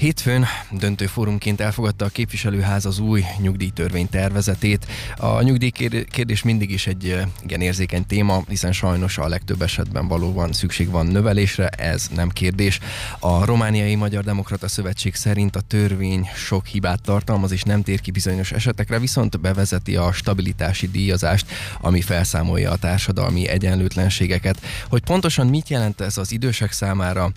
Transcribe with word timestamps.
Hétfőn 0.00 0.46
döntő 0.70 1.06
fórumként 1.06 1.60
elfogadta 1.60 2.04
a 2.04 2.08
képviselőház 2.08 2.84
az 2.84 2.98
új 2.98 3.24
nyugdíjtörvény 3.38 4.08
tervezetét. 4.08 4.86
A 5.16 5.42
nyugdíjkérdés 5.42 6.42
mindig 6.42 6.70
is 6.70 6.86
egy 6.86 7.24
igen 7.42 7.60
érzékeny 7.60 8.06
téma, 8.06 8.42
hiszen 8.48 8.72
sajnos 8.72 9.18
a 9.18 9.28
legtöbb 9.28 9.62
esetben 9.62 10.08
valóban 10.08 10.52
szükség 10.52 10.90
van 10.90 11.06
növelésre, 11.06 11.68
ez 11.68 12.08
nem 12.14 12.28
kérdés. 12.28 12.78
A 13.18 13.44
Romániai 13.44 13.94
Magyar 13.94 14.24
Demokrata 14.24 14.68
Szövetség 14.68 15.14
szerint 15.14 15.56
a 15.56 15.60
törvény 15.60 16.28
sok 16.34 16.66
hibát 16.66 17.02
tartalmaz 17.02 17.52
és 17.52 17.62
nem 17.62 17.82
tér 17.82 18.00
ki 18.00 18.10
bizonyos 18.10 18.52
esetekre, 18.52 18.98
viszont 18.98 19.40
bevezeti 19.40 19.96
a 19.96 20.12
stabilitási 20.12 20.88
díjazást, 20.88 21.50
ami 21.80 22.00
felszámolja 22.00 22.70
a 22.70 22.76
társadalmi 22.76 23.48
egyenlőtlenségeket. 23.48 24.60
Hogy 24.88 25.02
pontosan 25.02 25.46
mit 25.46 25.68
jelent 25.68 26.00
ez 26.00 26.16
az 26.16 26.32
idősek 26.32 26.72
számára, 26.72 27.32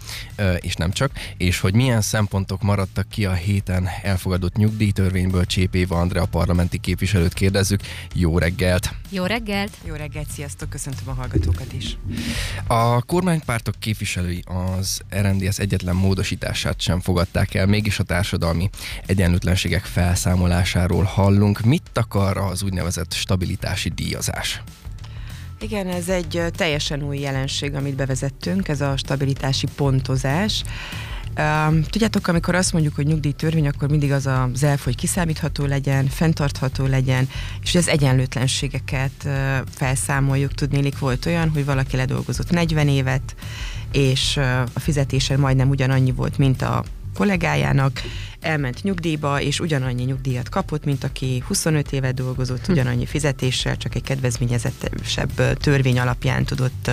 és 0.59 0.73
nem 0.73 0.91
csak, 0.91 1.11
és 1.37 1.59
hogy 1.59 1.73
milyen 1.73 2.01
szempontok 2.01 2.51
javaslatok 2.53 2.61
maradtak 2.61 3.09
ki 3.09 3.25
a 3.25 3.33
héten 3.33 3.89
elfogadott 4.03 4.55
nyugdíjtörvényből. 4.55 5.45
Csépéva 5.45 5.99
Andrea 5.99 6.25
parlamenti 6.25 6.77
képviselőt 6.77 7.33
kérdezzük. 7.33 7.79
Jó 8.13 8.37
reggelt! 8.37 8.95
Jó 9.09 9.25
reggelt! 9.25 9.77
Jó 9.85 9.93
reggelt, 9.93 10.29
sziasztok, 10.29 10.69
köszöntöm 10.69 11.07
a 11.09 11.13
hallgatókat 11.13 11.73
is. 11.73 11.97
A 12.67 13.01
kormánypártok 13.01 13.75
képviselői 13.79 14.43
az 14.77 15.01
RMDS 15.21 15.59
egyetlen 15.59 15.95
módosítását 15.95 16.81
sem 16.81 16.99
fogadták 16.99 17.53
el, 17.53 17.65
mégis 17.65 17.99
a 17.99 18.03
társadalmi 18.03 18.69
egyenlőtlenségek 19.05 19.83
felszámolásáról 19.83 21.03
hallunk. 21.03 21.59
Mit 21.59 21.89
akar 21.93 22.37
az 22.37 22.63
úgynevezett 22.63 23.13
stabilitási 23.13 23.89
díjazás? 23.89 24.61
Igen, 25.59 25.87
ez 25.87 26.09
egy 26.09 26.43
teljesen 26.55 27.03
új 27.03 27.19
jelenség, 27.19 27.73
amit 27.73 27.95
bevezettünk, 27.95 28.67
ez 28.67 28.81
a 28.81 28.97
stabilitási 28.97 29.67
pontozás. 29.75 30.63
Tudjátok, 31.89 32.27
amikor 32.27 32.55
azt 32.55 32.73
mondjuk, 32.73 32.95
hogy 32.95 33.05
nyugdíjtörvény, 33.05 33.67
akkor 33.67 33.89
mindig 33.89 34.11
az 34.11 34.25
az 34.25 34.63
elf, 34.63 34.83
hogy 34.83 34.95
kiszámítható 34.95 35.65
legyen, 35.65 36.07
fenntartható 36.07 36.85
legyen, 36.85 37.29
és 37.61 37.71
hogy 37.71 37.81
az 37.81 37.87
egyenlőtlenségeket 37.87 39.27
felszámoljuk. 39.69 40.53
Tudnélik, 40.53 40.99
volt 40.99 41.25
olyan, 41.25 41.49
hogy 41.49 41.65
valaki 41.65 41.95
ledolgozott 41.95 42.49
40 42.49 42.87
évet, 42.87 43.35
és 43.91 44.37
a 44.73 44.79
fizetése 44.79 45.37
majdnem 45.37 45.69
ugyanannyi 45.69 46.11
volt, 46.11 46.37
mint 46.37 46.61
a 46.61 46.83
kollégájának, 47.13 48.01
elment 48.43 48.83
nyugdíjba, 48.83 49.41
és 49.41 49.59
ugyanannyi 49.59 50.03
nyugdíjat 50.03 50.49
kapott, 50.49 50.85
mint 50.85 51.03
aki 51.03 51.43
25 51.47 51.91
éve 51.91 52.11
dolgozott, 52.11 52.65
hm. 52.65 52.71
ugyanannyi 52.71 53.05
fizetéssel, 53.05 53.77
csak 53.77 53.95
egy 53.95 54.03
kedvezményezettebb 54.03 55.57
törvény 55.57 55.99
alapján 55.99 56.43
tudott 56.43 56.91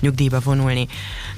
nyugdíjba 0.00 0.40
vonulni. 0.40 0.86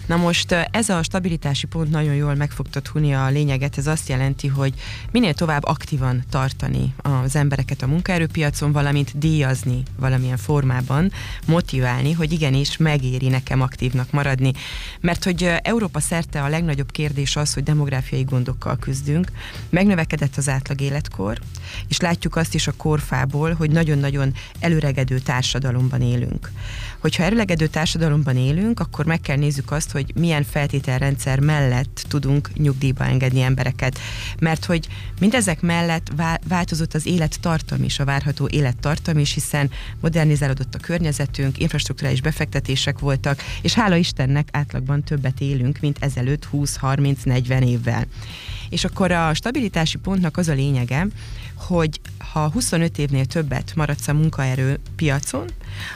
Na 0.06 0.16
most 0.16 0.52
ez 0.52 0.88
a 0.88 1.02
stabilitási 1.02 1.66
pont 1.66 1.90
nagyon 1.90 2.14
jól 2.14 2.34
meg 2.34 2.50
fog 2.50 2.66
tudni 2.68 3.14
a 3.14 3.28
lényeget, 3.28 3.78
ez 3.78 3.86
azt 3.86 4.08
jelenti, 4.08 4.46
hogy 4.46 4.74
minél 5.10 5.34
tovább 5.34 5.64
aktívan 5.64 6.24
tartani 6.30 6.94
az 7.02 7.36
embereket 7.36 7.82
a 7.82 7.86
munkaerőpiacon, 7.86 8.72
valamint 8.72 9.18
díjazni 9.18 9.82
valamilyen 9.98 10.36
formában, 10.36 11.12
motiválni, 11.46 12.12
hogy 12.12 12.32
igenis 12.32 12.76
megéri 12.76 13.28
nekem 13.28 13.60
aktívnak 13.60 14.10
maradni. 14.10 14.52
Mert 15.00 15.24
hogy 15.24 15.52
Európa 15.62 16.00
szerte 16.00 16.42
a 16.42 16.48
legnagyobb 16.48 16.90
kérdés 16.90 17.36
az, 17.36 17.54
hogy 17.54 17.62
demográfiai 17.62 18.22
gondokkal 18.22 18.76
küzdünk, 18.78 19.30
megnövekedett 19.70 20.36
az 20.36 20.48
átlag 20.48 20.80
életkor, 20.80 21.38
és 21.88 22.00
látjuk 22.00 22.36
azt 22.36 22.54
is 22.54 22.66
a 22.66 22.72
korfából, 22.72 23.52
hogy 23.52 23.70
nagyon-nagyon 23.70 24.34
előregedő 24.60 25.18
társadalomban 25.18 26.00
élünk. 26.00 26.50
Hogyha 26.98 27.22
előregedő 27.22 27.66
társadalomban 27.66 28.36
élünk, 28.36 28.80
akkor 28.80 29.04
meg 29.04 29.20
kell 29.20 29.36
nézzük 29.36 29.70
azt, 29.70 29.90
hogy 29.90 30.12
milyen 30.14 30.44
feltételrendszer 30.44 31.40
mellett 31.40 32.04
tudunk 32.08 32.50
nyugdíjba 32.54 33.04
engedni 33.04 33.40
embereket. 33.40 33.98
Mert 34.38 34.64
hogy 34.64 34.88
mindezek 35.20 35.60
mellett 35.60 36.12
változott 36.48 36.94
az 36.94 37.06
élettartam 37.06 37.82
is, 37.82 37.98
a 37.98 38.04
várható 38.04 38.48
élettartam 38.50 39.18
is, 39.18 39.32
hiszen 39.32 39.70
modernizálódott 40.00 40.74
a 40.74 40.78
környezetünk, 40.78 41.58
infrastruktúrális 41.58 42.20
befektetések 42.20 42.98
voltak, 42.98 43.42
és 43.62 43.74
hála 43.74 43.96
Istennek 43.96 44.48
átlagban 44.52 45.02
többet 45.02 45.40
élünk, 45.40 45.78
mint 45.80 45.96
ezelőtt 46.00 46.48
20-30-40 46.52 47.64
évvel. 47.64 48.06
És 48.68 48.84
akkor 48.84 49.10
a 49.10 49.34
stabilitási 49.34 49.98
pontnak 49.98 50.36
az 50.36 50.48
a 50.48 50.52
lényege, 50.52 51.06
hogy 51.54 52.00
ha 52.32 52.50
25 52.50 52.98
évnél 52.98 53.24
többet 53.24 53.72
maradsz 53.74 54.08
a 54.08 54.12
munkaerő 54.12 54.78
piacon, 54.96 55.46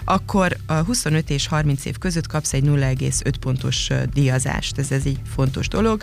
akkor 0.04 0.56
a 0.66 0.74
25 0.74 1.30
és 1.30 1.46
30 1.46 1.84
év 1.84 1.98
között 1.98 2.26
kapsz 2.26 2.52
egy 2.52 2.64
0,5 2.64 3.32
pontos 3.40 3.88
díjazást. 4.12 4.78
Ez, 4.78 4.90
ez 4.90 5.04
egy 5.04 5.20
fontos 5.34 5.68
dolog. 5.68 6.02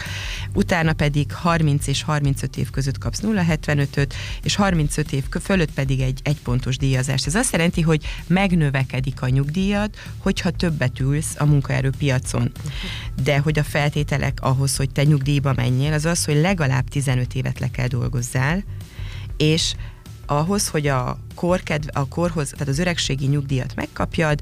Utána 0.54 0.94
pedig 0.94 1.32
30 1.32 1.88
és 1.88 2.04
35 2.04 2.58
év 2.58 2.70
között 2.70 2.98
kapsz 2.98 3.22
0,75-öt, 3.22 4.14
és 4.44 4.56
35 4.56 5.12
év 5.12 5.24
fölött 5.42 5.72
pedig 5.72 6.00
egy 6.00 6.20
1 6.24 6.42
pontos 6.42 6.78
díjazást. 6.78 7.28
Ez 7.28 7.36
azt 7.36 7.52
jelenti, 7.52 7.82
hogy 7.82 8.06
megnövekedik 8.28 9.22
a 9.22 9.30
nyugdíjad, 9.30 9.90
hogyha 10.18 10.52
többet 10.52 11.00
ülsz 11.00 11.36
a 11.38 11.46
munkaerőpiacon. 11.46 12.52
De 13.24 13.40
hogy 13.40 13.60
a 13.60 13.64
feltételek 13.64 14.38
ahhoz, 14.42 14.76
hogy 14.76 14.90
te 14.90 15.04
nyugdíjba 15.04 15.54
menjél, 15.56 15.94
az 15.94 16.06
az, 16.06 16.26
hogy 16.26 16.36
legalább 16.36 16.88
15 16.88 17.34
évet 17.34 17.60
le 17.60 17.70
kell 17.72 17.88
dolgozzál, 17.88 18.64
és 19.38 19.74
ahhoz, 20.28 20.68
hogy 20.68 20.88
a, 20.88 21.18
korkedv, 21.36 21.88
a 21.94 22.08
korhoz, 22.08 22.50
tehát 22.50 22.68
az 22.68 22.80
öregségi 22.80 23.26
nyugdíjat 23.26 23.76
megkapjad, 23.76 24.40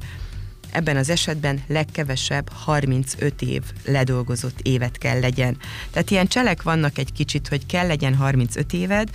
ebben 0.72 0.98
az 0.98 1.10
esetben 1.10 1.64
legkevesebb 1.68 2.50
35 2.50 3.42
év 3.42 3.62
ledolgozott 3.86 4.60
évet 4.62 4.98
kell 4.98 5.20
legyen. 5.20 5.58
Tehát 5.92 6.12
ilyen 6.12 6.28
cselek 6.28 6.62
vannak 6.62 6.98
egy 6.98 7.12
kicsit, 7.12 7.48
hogy 7.48 7.66
kell 7.66 7.88
legyen 7.88 8.16
35 8.16 8.74
éved, 8.74 9.10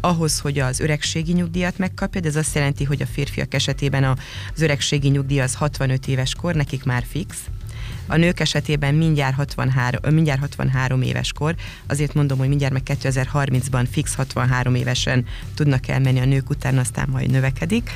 ahhoz, 0.00 0.38
hogy 0.38 0.58
az 0.58 0.80
öregségi 0.80 1.32
nyugdíjat 1.32 1.78
megkapjad, 1.78 2.26
ez 2.26 2.36
azt 2.36 2.54
jelenti, 2.54 2.84
hogy 2.84 3.02
a 3.02 3.06
férfiak 3.06 3.54
esetében 3.54 4.04
az 4.04 4.62
öregségi 4.62 5.08
nyugdíj 5.08 5.40
az 5.40 5.54
65 5.54 6.06
éves 6.06 6.34
kor, 6.34 6.54
nekik 6.54 6.84
már 6.84 7.04
fix, 7.08 7.36
a 8.06 8.16
nők 8.16 8.40
esetében 8.40 8.94
mindjárt 8.94 9.34
63, 9.34 10.14
mindjárt 10.14 10.40
63 10.40 11.02
éves 11.02 11.32
kor, 11.32 11.54
azért 11.86 12.14
mondom, 12.14 12.38
hogy 12.38 12.48
mindjárt 12.48 12.72
meg 12.72 12.82
2030-ban 12.84 13.86
fix 13.90 14.14
63 14.14 14.74
évesen 14.74 15.24
tudnak 15.54 15.88
elmenni 15.88 16.20
a 16.20 16.24
nők 16.24 16.50
után, 16.50 16.78
aztán 16.78 17.08
majd 17.08 17.30
növekedik. 17.30 17.90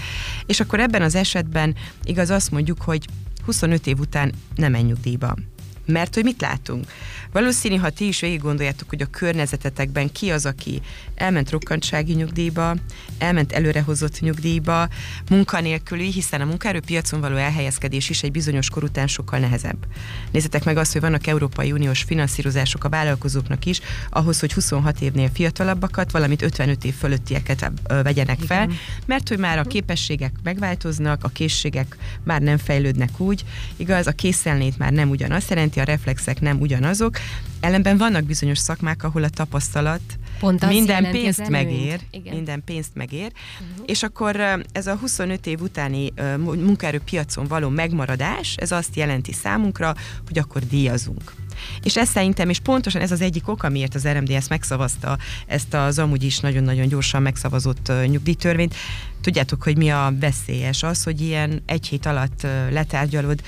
És 0.47 0.60
akkor 0.60 0.81
ebben 0.81 1.03
az 1.03 1.15
esetben 1.15 1.75
igaz 2.04 2.31
azt 2.31 2.50
mondjuk, 2.50 2.82
hogy 2.82 3.04
25 3.44 3.87
év 3.87 3.98
után 3.98 4.32
nem 4.54 4.71
menj 4.71 4.84
nyugdíjba. 4.84 5.34
Mert 5.90 6.14
hogy 6.14 6.24
mit 6.24 6.40
látunk? 6.40 6.86
Valószínű, 7.32 7.76
ha 7.76 7.90
ti 7.90 8.06
is 8.06 8.20
végig 8.20 8.40
gondoljátok, 8.40 8.88
hogy 8.88 9.02
a 9.02 9.06
környezetetekben 9.06 10.12
ki 10.12 10.30
az, 10.30 10.46
aki 10.46 10.80
elment 11.14 11.50
rokkantsági 11.50 12.14
nyugdíjba, 12.14 12.76
elment 13.18 13.52
előrehozott 13.52 14.20
nyugdíjba, 14.20 14.88
munkanélküli, 15.30 16.10
hiszen 16.12 16.40
a 16.40 16.44
munkaerőpiacon 16.44 17.20
való 17.20 17.36
elhelyezkedés 17.36 18.10
is 18.10 18.22
egy 18.22 18.30
bizonyos 18.30 18.70
kor 18.70 18.84
után 18.84 19.06
sokkal 19.06 19.38
nehezebb. 19.38 19.86
Nézzetek 20.30 20.64
meg 20.64 20.76
azt, 20.76 20.92
hogy 20.92 21.00
vannak 21.00 21.26
Európai 21.26 21.72
Uniós 21.72 22.02
finanszírozások 22.02 22.84
a 22.84 22.88
vállalkozóknak 22.88 23.64
is, 23.64 23.80
ahhoz, 24.10 24.40
hogy 24.40 24.52
26 24.52 25.00
évnél 25.00 25.30
fiatalabbakat, 25.34 26.10
valamint 26.10 26.42
55 26.42 26.84
év 26.84 26.94
fölöttieket 26.94 27.72
vegyenek 28.02 28.38
fel, 28.40 28.64
Igen. 28.64 28.76
mert 29.06 29.28
hogy 29.28 29.38
már 29.38 29.58
a 29.58 29.64
képességek 29.64 30.32
megváltoznak, 30.42 31.24
a 31.24 31.28
készségek 31.28 31.96
már 32.24 32.40
nem 32.40 32.58
fejlődnek 32.58 33.20
úgy, 33.20 33.44
igaz, 33.76 34.06
a 34.06 34.12
készelnét 34.12 34.78
már 34.78 34.92
nem 34.92 35.10
ugyanaz 35.10 35.48
jelenti, 35.48 35.79
a 35.80 35.84
reflexek 35.84 36.41
nem 36.41 36.60
ugyanazok, 36.60 37.18
Ellenben 37.60 37.96
vannak 37.96 38.24
bizonyos 38.24 38.58
szakmák, 38.58 39.04
ahol 39.04 39.22
a 39.22 39.28
tapasztalat 39.28 40.00
Pont 40.38 40.66
minden 40.66 41.10
pénzt 41.10 41.48
megér, 41.48 42.00
Igen. 42.10 42.34
minden 42.34 42.62
pénzt 42.64 42.94
megér, 42.94 43.32
uh-huh. 43.60 43.84
és 43.86 44.02
akkor 44.02 44.62
ez 44.72 44.86
a 44.86 44.96
25 44.96 45.46
év 45.46 45.60
utáni 45.60 46.12
munkaerőpiacon 46.38 47.46
való 47.46 47.68
megmaradás, 47.68 48.54
ez 48.56 48.72
azt 48.72 48.96
jelenti 48.96 49.32
számunkra, 49.32 49.94
hogy 50.26 50.38
akkor 50.38 50.66
díjazunk. 50.66 51.32
És 51.82 51.97
ez 51.97 52.08
szerintem, 52.08 52.48
és 52.48 52.58
pontosan 52.58 53.00
ez 53.00 53.12
az 53.12 53.20
egyik 53.20 53.48
ok, 53.48 53.62
amiért 53.62 53.94
az 53.94 54.08
RMDS 54.08 54.48
megszavazta 54.48 55.18
ezt 55.47 55.74
az 55.74 55.98
amúgy 55.98 56.22
is 56.22 56.38
nagyon-nagyon 56.38 56.88
gyorsan 56.88 57.22
megszavazott 57.22 57.92
nyugdíjtörvényt. 58.06 58.74
Tudjátok, 59.21 59.62
hogy 59.62 59.77
mi 59.77 59.91
a 59.91 60.12
veszélyes? 60.21 60.82
Az, 60.82 61.03
hogy 61.03 61.21
ilyen 61.21 61.62
egy 61.66 61.86
hét 61.86 62.06
alatt 62.06 62.47
letárgyalod 62.71 63.42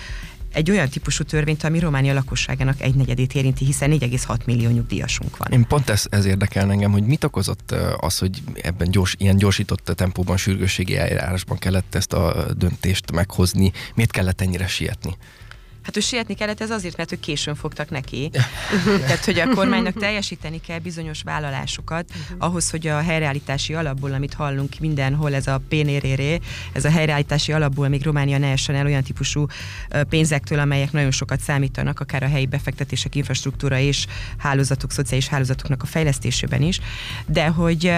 egy 0.53 0.71
olyan 0.71 0.89
típusú 0.89 1.25
törvényt, 1.25 1.65
ami 1.65 1.79
Románia 1.79 2.15
lakosságának 2.15 2.81
egy 2.81 2.95
negyedét 2.95 3.35
érinti, 3.35 3.65
hiszen 3.65 3.91
4,6 3.91 4.45
millió 4.45 4.71
nyugdíjasunk 4.71 5.37
van. 5.37 5.53
Én 5.53 5.67
pont 5.67 5.91
ez, 5.91 6.05
ez 6.11 6.25
érdekel 6.25 6.71
engem, 6.71 6.93
hogy 6.93 7.05
mit 7.05 7.25
okozott 7.25 7.75
az, 7.97 8.19
hogy 8.19 8.43
ebben 8.63 8.91
gyors, 8.91 9.15
ilyen 9.19 9.37
gyorsított 9.37 9.85
tempóban, 9.85 10.37
sürgősségi 10.37 10.97
eljárásban 10.97 11.59
kellett 11.59 11.95
ezt 11.95 12.13
a 12.13 12.47
döntést 12.57 13.13
meghozni, 13.13 13.73
miért 13.95 14.11
kellett 14.11 14.41
ennyire 14.41 14.67
sietni? 14.67 15.17
Hát, 15.83 15.95
hogy 15.95 16.03
sietni 16.03 16.35
kellett, 16.35 16.61
ez 16.61 16.71
azért, 16.71 16.97
mert 16.97 17.09
hogy 17.09 17.21
későn 17.21 17.55
fogtak 17.55 17.91
neki. 17.91 18.31
Tehát, 19.07 19.25
hogy 19.25 19.39
a 19.39 19.49
kormánynak 19.49 19.95
teljesíteni 19.95 20.61
kell 20.61 20.79
bizonyos 20.79 21.23
vállalásokat 21.23 22.11
ahhoz, 22.39 22.71
hogy 22.71 22.87
a 22.87 23.01
helyreállítási 23.01 23.75
alapból, 23.75 24.13
amit 24.13 24.35
hallunk 24.35 24.79
mindenhol, 24.81 25.35
ez 25.35 25.47
a 25.47 25.61
pénéréré, 25.69 26.41
ez 26.73 26.85
a 26.85 26.91
helyreállítási 26.91 27.53
alapból 27.53 27.89
még 27.89 28.05
Románia 28.05 28.39
ne 28.39 28.51
essen 28.51 28.75
el 28.75 28.87
olyan 28.87 29.03
típusú 29.03 29.47
pénzektől, 30.09 30.59
amelyek 30.59 30.93
nagyon 30.93 31.11
sokat 31.11 31.41
számítanak, 31.41 32.01
akár 32.01 32.23
a 32.23 32.29
helyi 32.29 32.47
befektetések, 32.47 33.15
infrastruktúra 33.15 33.79
és 33.79 34.07
hálózatok, 34.39 34.93
szociális 34.93 35.29
hálózatoknak 35.29 35.83
a 35.83 35.87
fejlesztésében 35.87 36.63
is, 36.63 36.81
de 37.27 37.47
hogy 37.47 37.93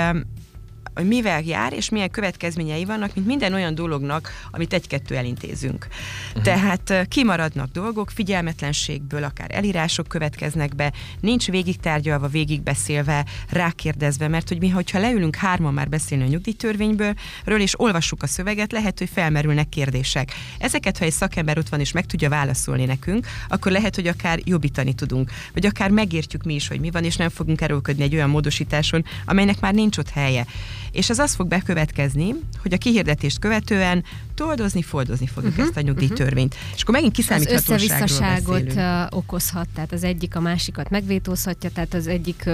hogy 0.95 1.07
mivel 1.07 1.43
jár, 1.43 1.73
és 1.73 1.89
milyen 1.89 2.11
következményei 2.11 2.85
vannak, 2.85 3.15
mint 3.15 3.27
minden 3.27 3.53
olyan 3.53 3.75
dolognak, 3.75 4.31
amit 4.51 4.73
egy-kettő 4.73 5.17
elintézünk. 5.17 5.87
Uh-huh. 6.29 6.43
Tehát 6.43 7.09
kimaradnak 7.09 7.71
dolgok, 7.73 8.11
figyelmetlenségből 8.11 9.25
akár 9.25 9.51
elírások 9.55 10.09
következnek 10.09 10.75
be, 10.75 10.93
nincs 11.21 11.47
végig 11.47 11.77
tárgyalva, 11.77 12.29
végig 12.29 12.63
beszélve, 12.63 13.25
rákérdezve, 13.51 14.29
mert 14.29 14.49
hogy 14.49 14.59
mi, 14.59 14.69
hogyha 14.69 14.99
leülünk 14.99 15.37
hárman 15.37 15.75
már 15.75 15.89
beszélni 15.89 16.25
a 16.25 16.27
nyugdíjtörvényből, 16.27 17.15
ről 17.45 17.61
és 17.61 17.81
olvassuk 17.81 18.23
a 18.23 18.27
szöveget, 18.27 18.73
lehet, 18.73 18.99
hogy 18.99 19.11
felmerülnek 19.13 19.69
kérdések. 19.69 20.33
Ezeket, 20.59 20.99
ha 20.99 21.05
egy 21.05 21.13
szakember 21.13 21.59
ott 21.59 21.69
van 21.69 21.81
és 21.81 21.93
meg 21.93 22.07
tudja 22.07 22.29
válaszolni 22.29 22.85
nekünk, 22.85 23.27
akkor 23.49 23.73
lehet, 23.73 23.95
hogy 23.95 24.07
akár 24.07 24.41
jobbítani 24.45 24.95
tudunk, 24.95 25.31
vagy 25.53 25.67
akár 25.67 25.91
megértjük 25.91 26.43
mi 26.43 26.55
is, 26.55 26.69
hogy 26.69 26.81
mi 26.81 26.91
van, 26.91 27.05
és 27.05 27.17
nem 27.17 27.29
fogunk 27.29 27.61
erőlködni 27.61 28.03
egy 28.03 28.15
olyan 28.15 28.31
módosításon, 28.31 29.05
amelynek 29.25 29.61
már 29.61 29.75
nincs 29.75 29.99
ott 29.99 30.11
helye 30.11 30.47
és 30.95 31.11
ez 31.11 31.19
az 31.19 31.35
fog 31.35 31.49
bekövetkezni, 31.49 32.35
hogy 32.63 32.73
a 32.73 32.77
kihirdetést 32.77 33.39
követően 33.39 34.05
toldozni, 34.35 34.83
foldozni 34.83 35.27
fogjuk 35.27 35.53
uh-huh, 35.53 35.67
ezt 35.67 35.77
a 35.77 35.81
nyugdíjtörvényt. 35.81 36.55
Uh-huh. 36.55 36.75
És 36.75 36.83
akkor 36.83 36.95
megint 36.95 37.13
kiszámíthatóságról 37.13 39.09
okozhat, 39.11 39.69
tehát 39.75 39.93
az 39.93 40.05
egyik 40.05 40.37
a 40.37 40.41
másikat 40.41 40.91
megvétózhatja, 40.91 41.71
tehát 41.71 41.95
az 41.95 42.07
egyik 42.07 42.51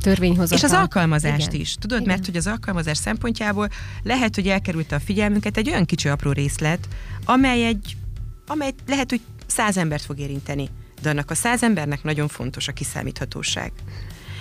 törvényhozatal. 0.00 0.56
És 0.56 0.64
az 0.64 0.72
alkalmazást 0.72 1.48
Igen. 1.48 1.60
is, 1.60 1.74
tudod, 1.74 2.00
Igen. 2.00 2.12
mert 2.12 2.26
hogy 2.26 2.36
az 2.36 2.46
alkalmazás 2.46 2.98
szempontjából 2.98 3.68
lehet, 4.02 4.34
hogy 4.34 4.46
elkerült 4.46 4.92
a 4.92 5.00
figyelmünket 5.00 5.56
egy 5.56 5.68
olyan 5.68 5.84
kicsi 5.84 6.08
apró 6.08 6.32
részlet, 6.32 6.88
amely 7.24 7.66
egy, 7.66 7.96
amely 8.46 8.72
lehet, 8.86 9.10
hogy 9.10 9.20
száz 9.46 9.76
embert 9.76 10.04
fog 10.04 10.18
érinteni 10.18 10.68
de 11.02 11.08
annak 11.08 11.30
a 11.30 11.34
száz 11.34 11.62
embernek 11.62 12.02
nagyon 12.02 12.28
fontos 12.28 12.68
a 12.68 12.72
kiszámíthatóság. 12.72 13.72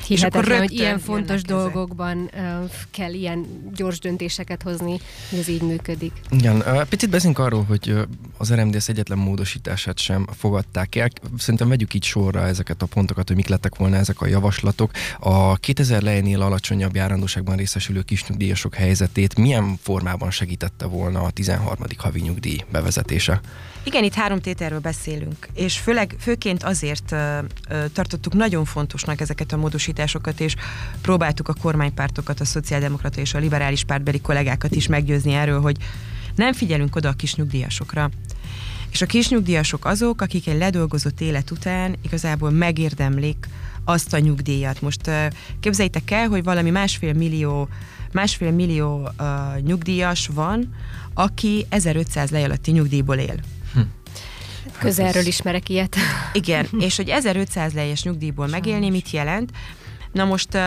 Hihetetlen, 0.10 0.60
hogy 0.60 0.72
ilyen 0.72 1.00
fontos 1.00 1.42
dolgokban 1.42 2.30
ezek. 2.34 2.88
kell 2.92 3.14
ilyen 3.14 3.46
gyors 3.76 4.00
döntéseket 4.00 4.64
hozni, 4.64 5.00
hogy 5.30 5.40
ez 5.40 5.48
így 5.48 5.62
működik. 5.62 6.12
Igen, 6.30 6.64
picit 6.90 7.10
beszélünk 7.10 7.40
arról, 7.40 7.64
hogy 7.64 7.96
az 8.38 8.54
RMDS 8.54 8.88
egyetlen 8.88 9.18
módosítását 9.18 9.98
sem 10.00 10.28
fogadták 10.38 10.96
el. 10.96 11.10
Szerintem 11.38 11.68
vegyük 11.68 11.94
így 11.94 12.04
sorra 12.04 12.48
ezeket 12.48 12.82
a 12.82 12.86
pontokat, 12.86 13.28
hogy 13.28 13.36
mik 13.36 13.48
lettek 13.48 13.76
volna 13.76 13.96
ezek 13.96 14.22
a 14.22 14.28
javaslatok. 14.28 14.92
A 15.20 15.56
2000 15.56 16.02
lejénél 16.02 16.42
alacsonyabb 16.42 16.96
járandóságban 16.96 17.56
részesülő 17.56 18.02
kisnyugdíjasok 18.02 18.76
helyzetét 18.76 19.38
milyen 19.38 19.78
formában 19.82 20.32
segítette 20.32 20.86
volna 20.86 21.22
a 21.22 21.30
13. 21.30 21.76
havi 21.98 22.20
nyugdíj 22.20 22.58
bevezetése? 22.72 23.42
Igen, 23.84 24.04
itt 24.04 24.14
három 24.14 24.40
tételről 24.40 24.80
beszélünk, 24.80 25.48
és 25.54 25.78
főleg, 25.78 26.16
főként 26.20 26.64
azért 26.64 27.12
uh, 27.12 27.20
tartottuk 27.94 28.34
nagyon 28.34 28.66
fontosnak 28.66 29.22
ezeket 29.22 29.52
a 29.52 29.58
módosításokat, 29.58 30.40
és 30.40 30.56
próbáltuk 31.02 31.48
a 31.48 31.54
kormánypártokat, 31.62 32.40
a 32.40 32.46
szociáldemokrata 32.46 33.20
és 33.20 33.34
a 33.34 33.40
liberális 33.40 33.84
pártbeli 33.84 34.22
kollégákat 34.22 34.76
is 34.76 34.88
meggyőzni 34.88 35.34
erről, 35.34 35.62
hogy 35.62 35.78
nem 36.36 36.54
figyelünk 36.54 36.96
oda 36.96 37.10
a 37.10 37.14
kis 37.14 37.36
nyugdíjasokra. 37.36 38.10
És 38.92 39.02
a 39.02 39.06
kis 39.06 39.30
nyugdíjasok 39.30 39.86
azok, 39.86 40.22
akik 40.22 40.48
egy 40.48 40.58
ledolgozott 40.58 41.22
élet 41.22 41.52
után 41.52 41.96
igazából 42.02 42.50
megérdemlik 42.50 43.48
azt 43.84 44.14
a 44.14 44.20
nyugdíjat. 44.20 44.82
Most 44.82 45.12
képzeljétek 45.60 46.12
el, 46.12 46.28
hogy 46.28 46.44
valami 46.44 46.70
másfél 46.70 47.14
millió 47.14 47.70
másfél 48.12 48.52
millió 48.52 49.10
uh, 49.20 49.62
nyugdíjas 49.62 50.30
van, 50.34 50.76
aki 51.14 51.66
1500 51.70 52.30
lej 52.30 52.44
alatti 52.44 52.72
nyugdíjból 52.72 53.18
él. 53.18 53.40
Közelről 54.78 55.26
ismerek 55.26 55.70
ilyet. 55.70 55.96
Igen, 56.34 56.68
és 56.86 56.96
hogy 56.96 57.10
1500 57.10 57.74
lejes 57.74 58.04
nyugdíjból 58.04 58.48
Sajnos. 58.48 58.66
megélni 58.66 58.90
mit 58.90 59.10
jelent? 59.12 59.52
Na 60.12 60.26
most 60.26 60.58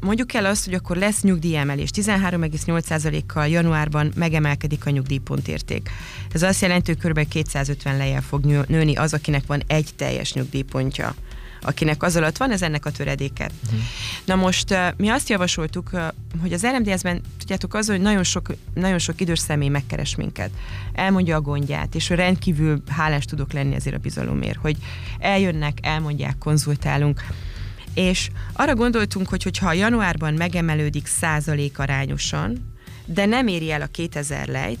mondjuk 0.00 0.34
el 0.34 0.44
azt, 0.44 0.64
hogy 0.64 0.74
akkor 0.74 0.96
lesz 0.96 1.22
nyugdíjemelés. 1.22 1.88
13,8%-kal 1.94 3.48
januárban 3.48 4.12
megemelkedik 4.14 4.86
a 4.86 4.90
nyugdíjpontérték. 4.90 5.90
Ez 6.32 6.42
azt 6.42 6.60
jelenti, 6.60 6.92
hogy 6.92 7.10
kb. 7.10 7.28
250 7.28 7.96
lejjel 7.96 8.22
fog 8.22 8.44
nőni 8.44 8.96
az, 8.96 9.14
akinek 9.14 9.46
van 9.46 9.62
egy 9.66 9.88
teljes 9.96 10.32
nyugdíjpontja 10.32 11.14
akinek 11.60 12.02
az 12.02 12.16
alatt 12.16 12.36
van, 12.36 12.50
ez 12.50 12.62
ennek 12.62 12.86
a 12.86 12.90
töredéke. 12.90 13.50
Uh-huh. 13.64 13.80
Na 14.24 14.34
most 14.34 14.74
mi 14.96 15.08
azt 15.08 15.28
javasoltuk, 15.28 15.90
hogy 16.40 16.52
az 16.52 16.66
RMDS-ben, 16.66 17.20
tudjátok 17.38 17.74
az, 17.74 17.88
hogy 17.88 18.00
nagyon 18.00 18.22
sok, 18.22 18.52
nagyon 18.74 18.98
sok 18.98 19.20
idős 19.20 19.38
személy 19.38 19.68
megkeres 19.68 20.16
minket, 20.16 20.50
elmondja 20.92 21.36
a 21.36 21.40
gondját, 21.40 21.94
és 21.94 22.08
rendkívül 22.08 22.82
hálás 22.88 23.24
tudok 23.24 23.52
lenni 23.52 23.74
ezért 23.74 23.96
a 23.96 23.98
bizalomért, 23.98 24.58
hogy 24.58 24.76
eljönnek, 25.18 25.78
elmondják, 25.82 26.38
konzultálunk, 26.38 27.24
és 27.94 28.30
arra 28.52 28.74
gondoltunk, 28.74 29.28
hogy 29.28 29.42
hogyha 29.42 29.72
januárban 29.72 30.34
megemelődik 30.34 31.06
százalék 31.06 31.78
arányosan, 31.78 32.74
de 33.04 33.26
nem 33.26 33.46
éri 33.46 33.70
el 33.70 33.82
a 33.82 33.86
2000 33.86 34.48
lejt, 34.48 34.78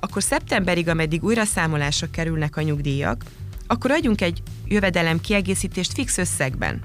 akkor 0.00 0.22
szeptemberig, 0.22 0.88
ameddig 0.88 1.22
újra 1.22 1.44
számolásra 1.44 2.06
kerülnek 2.10 2.56
a 2.56 2.62
nyugdíjak, 2.62 3.24
akkor 3.72 3.90
adjunk 3.90 4.20
egy 4.20 4.42
jövedelem 4.66 5.20
kiegészítést 5.20 5.92
fix 5.92 6.18
összegben. 6.18 6.80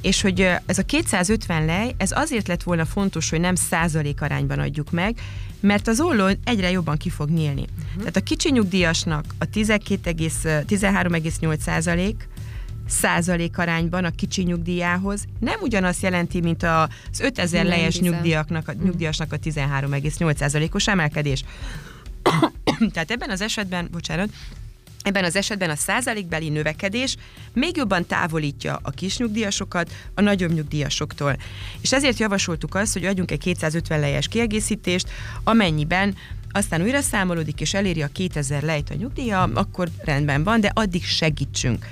És 0.00 0.20
hogy 0.20 0.40
ez 0.66 0.78
a 0.78 0.82
250 0.82 1.64
lej, 1.64 1.94
ez 1.96 2.10
azért 2.14 2.48
lett 2.48 2.62
volna 2.62 2.84
fontos, 2.84 3.30
hogy 3.30 3.40
nem 3.40 3.54
százalék 3.54 4.22
arányban 4.22 4.58
adjuk 4.58 4.90
meg, 4.90 5.20
mert 5.60 5.88
az 5.88 6.00
olló 6.00 6.28
egyre 6.44 6.70
jobban 6.70 6.96
ki 6.96 7.10
fog 7.10 7.28
nyílni. 7.28 7.64
Uh-huh. 7.78 7.98
Tehát 7.98 8.16
a 8.16 8.20
kicsi 8.20 8.50
nyugdíjasnak 8.50 9.24
a 9.38 9.44
13,8 9.44 11.58
százalék, 11.58 12.28
százalék 12.88 13.58
arányban 13.58 14.04
a 14.04 14.10
kicsi 14.10 14.42
nyugdíjához 14.42 15.24
nem 15.38 15.60
ugyanazt 15.60 16.02
jelenti, 16.02 16.40
mint 16.40 16.62
az 16.62 17.20
5000 17.20 17.64
lejes 17.64 18.00
nyugdíjaknak, 18.00 18.68
a, 18.68 18.72
nyugdíjasnak 18.72 19.32
a 19.32 19.36
13,8 19.36 20.36
százalékos 20.36 20.88
emelkedés. 20.88 21.44
Tehát 22.92 23.10
ebben 23.10 23.30
az 23.30 23.40
esetben, 23.40 23.88
bocsánat, 23.92 24.28
Ebben 25.02 25.24
az 25.24 25.36
esetben 25.36 25.70
a 25.70 25.76
százalékbeli 25.76 26.48
növekedés 26.48 27.16
még 27.52 27.76
jobban 27.76 28.06
távolítja 28.06 28.78
a 28.82 28.90
kis 28.90 29.16
nyugdíjasokat 29.16 29.92
a 30.14 30.20
nagyobb 30.20 30.52
nyugdíjasoktól. 30.52 31.36
És 31.80 31.92
ezért 31.92 32.18
javasoltuk 32.18 32.74
azt, 32.74 32.92
hogy 32.92 33.04
adjunk 33.04 33.30
egy 33.30 33.38
250 33.38 34.00
lejes 34.00 34.28
kiegészítést, 34.28 35.08
amennyiben 35.44 36.14
aztán 36.52 36.82
újra 36.82 37.00
számolódik 37.00 37.60
és 37.60 37.74
eléri 37.74 38.02
a 38.02 38.08
2000 38.12 38.62
lejt 38.62 38.90
a 38.90 38.94
nyugdíja, 38.94 39.42
akkor 39.42 39.88
rendben 40.04 40.44
van, 40.44 40.60
de 40.60 40.70
addig 40.74 41.04
segítsünk. 41.04 41.86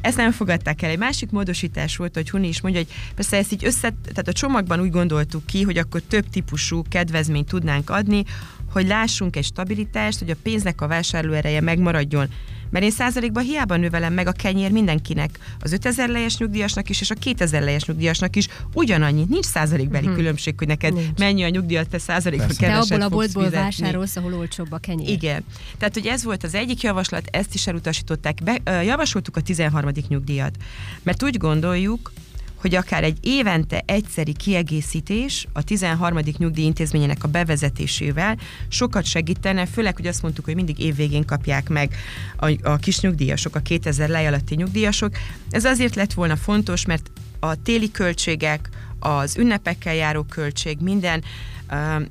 Ezt 0.00 0.16
nem 0.16 0.30
fogadták 0.32 0.82
el. 0.82 0.90
Egy 0.90 0.98
másik 0.98 1.30
módosítás 1.30 1.96
volt, 1.96 2.14
hogy 2.14 2.30
Huni 2.30 2.48
is 2.48 2.60
mondja, 2.60 2.80
hogy 2.80 2.92
persze 3.14 3.36
ezt 3.36 3.52
így 3.52 3.64
össze, 3.64 3.94
tehát 4.02 4.28
a 4.28 4.32
csomagban 4.32 4.80
úgy 4.80 4.90
gondoltuk 4.90 5.46
ki, 5.46 5.62
hogy 5.62 5.78
akkor 5.78 6.02
több 6.02 6.28
típusú 6.30 6.82
kedvezményt 6.88 7.48
tudnánk 7.48 7.90
adni, 7.90 8.24
hogy 8.70 8.86
lássunk 8.86 9.36
egy 9.36 9.44
stabilitást, 9.44 10.18
hogy 10.18 10.30
a 10.30 10.36
pénznek 10.42 10.80
a 10.80 10.86
vásárlóereje 10.86 11.60
megmaradjon. 11.60 12.28
Mert 12.70 12.84
én 12.84 12.90
százalékban 12.90 13.42
hiába 13.42 13.76
növelem 13.76 14.12
meg 14.12 14.26
a 14.26 14.32
kenyér 14.32 14.70
mindenkinek, 14.70 15.38
az 15.60 15.72
5000 15.72 16.08
lejes 16.08 16.36
nyugdíjasnak 16.36 16.88
is, 16.90 17.00
és 17.00 17.10
a 17.10 17.14
2000 17.14 17.62
lejes 17.62 17.84
nyugdíjasnak 17.84 18.36
is 18.36 18.48
ugyanannyi. 18.72 19.24
Nincs 19.28 19.44
százalékbeli 19.44 20.02
uh-huh. 20.02 20.18
különbség, 20.18 20.54
hogy 20.58 20.66
neked 20.66 20.92
Nincs. 20.92 21.18
mennyi 21.18 21.42
a 21.42 21.48
nyugdíjat, 21.48 21.88
te 21.88 21.98
százalékban 21.98 22.48
keveset 22.58 22.88
De 22.88 22.94
abból 22.94 23.06
a 23.06 23.08
boltból 23.08 23.50
vásárolsz, 23.50 24.16
ahol 24.16 24.34
olcsóbb 24.34 24.72
a 24.72 24.78
kenyér. 24.78 25.08
Igen. 25.08 25.44
Tehát, 25.78 25.94
hogy 25.94 26.06
ez 26.06 26.24
volt 26.24 26.44
az 26.44 26.54
egyik 26.54 26.80
javaslat, 26.80 27.28
ezt 27.30 27.54
is 27.54 27.66
elutasították. 27.66 28.38
Be, 28.44 28.82
javasoltuk 28.82 29.36
a 29.36 29.40
13. 29.40 29.90
nyugdíjat. 30.08 30.56
Mert 31.02 31.22
úgy 31.22 31.36
gondoljuk, 31.36 32.12
hogy 32.60 32.74
akár 32.74 33.04
egy 33.04 33.18
évente 33.20 33.82
egyszeri 33.86 34.32
kiegészítés 34.32 35.46
a 35.52 35.62
13. 35.62 36.18
nyugdíjintézményének 36.38 37.24
a 37.24 37.28
bevezetésével 37.28 38.38
sokat 38.68 39.04
segítene, 39.04 39.66
főleg, 39.66 39.96
hogy 39.96 40.06
azt 40.06 40.22
mondtuk, 40.22 40.44
hogy 40.44 40.54
mindig 40.54 40.78
évvégén 40.78 41.24
kapják 41.24 41.68
meg 41.68 41.94
a, 42.36 42.58
a 42.62 42.76
kis 42.76 43.00
nyugdíjasok, 43.00 43.56
a 43.56 43.60
2000 43.60 44.08
lej 44.08 44.26
alatti 44.26 44.54
nyugdíjasok. 44.54 45.16
Ez 45.50 45.64
azért 45.64 45.94
lett 45.94 46.12
volna 46.12 46.36
fontos, 46.36 46.86
mert 46.86 47.10
a 47.40 47.62
téli 47.62 47.90
költségek, 47.90 48.68
az 48.98 49.36
ünnepekkel 49.36 49.94
járó 49.94 50.22
költség, 50.22 50.78
minden, 50.80 51.22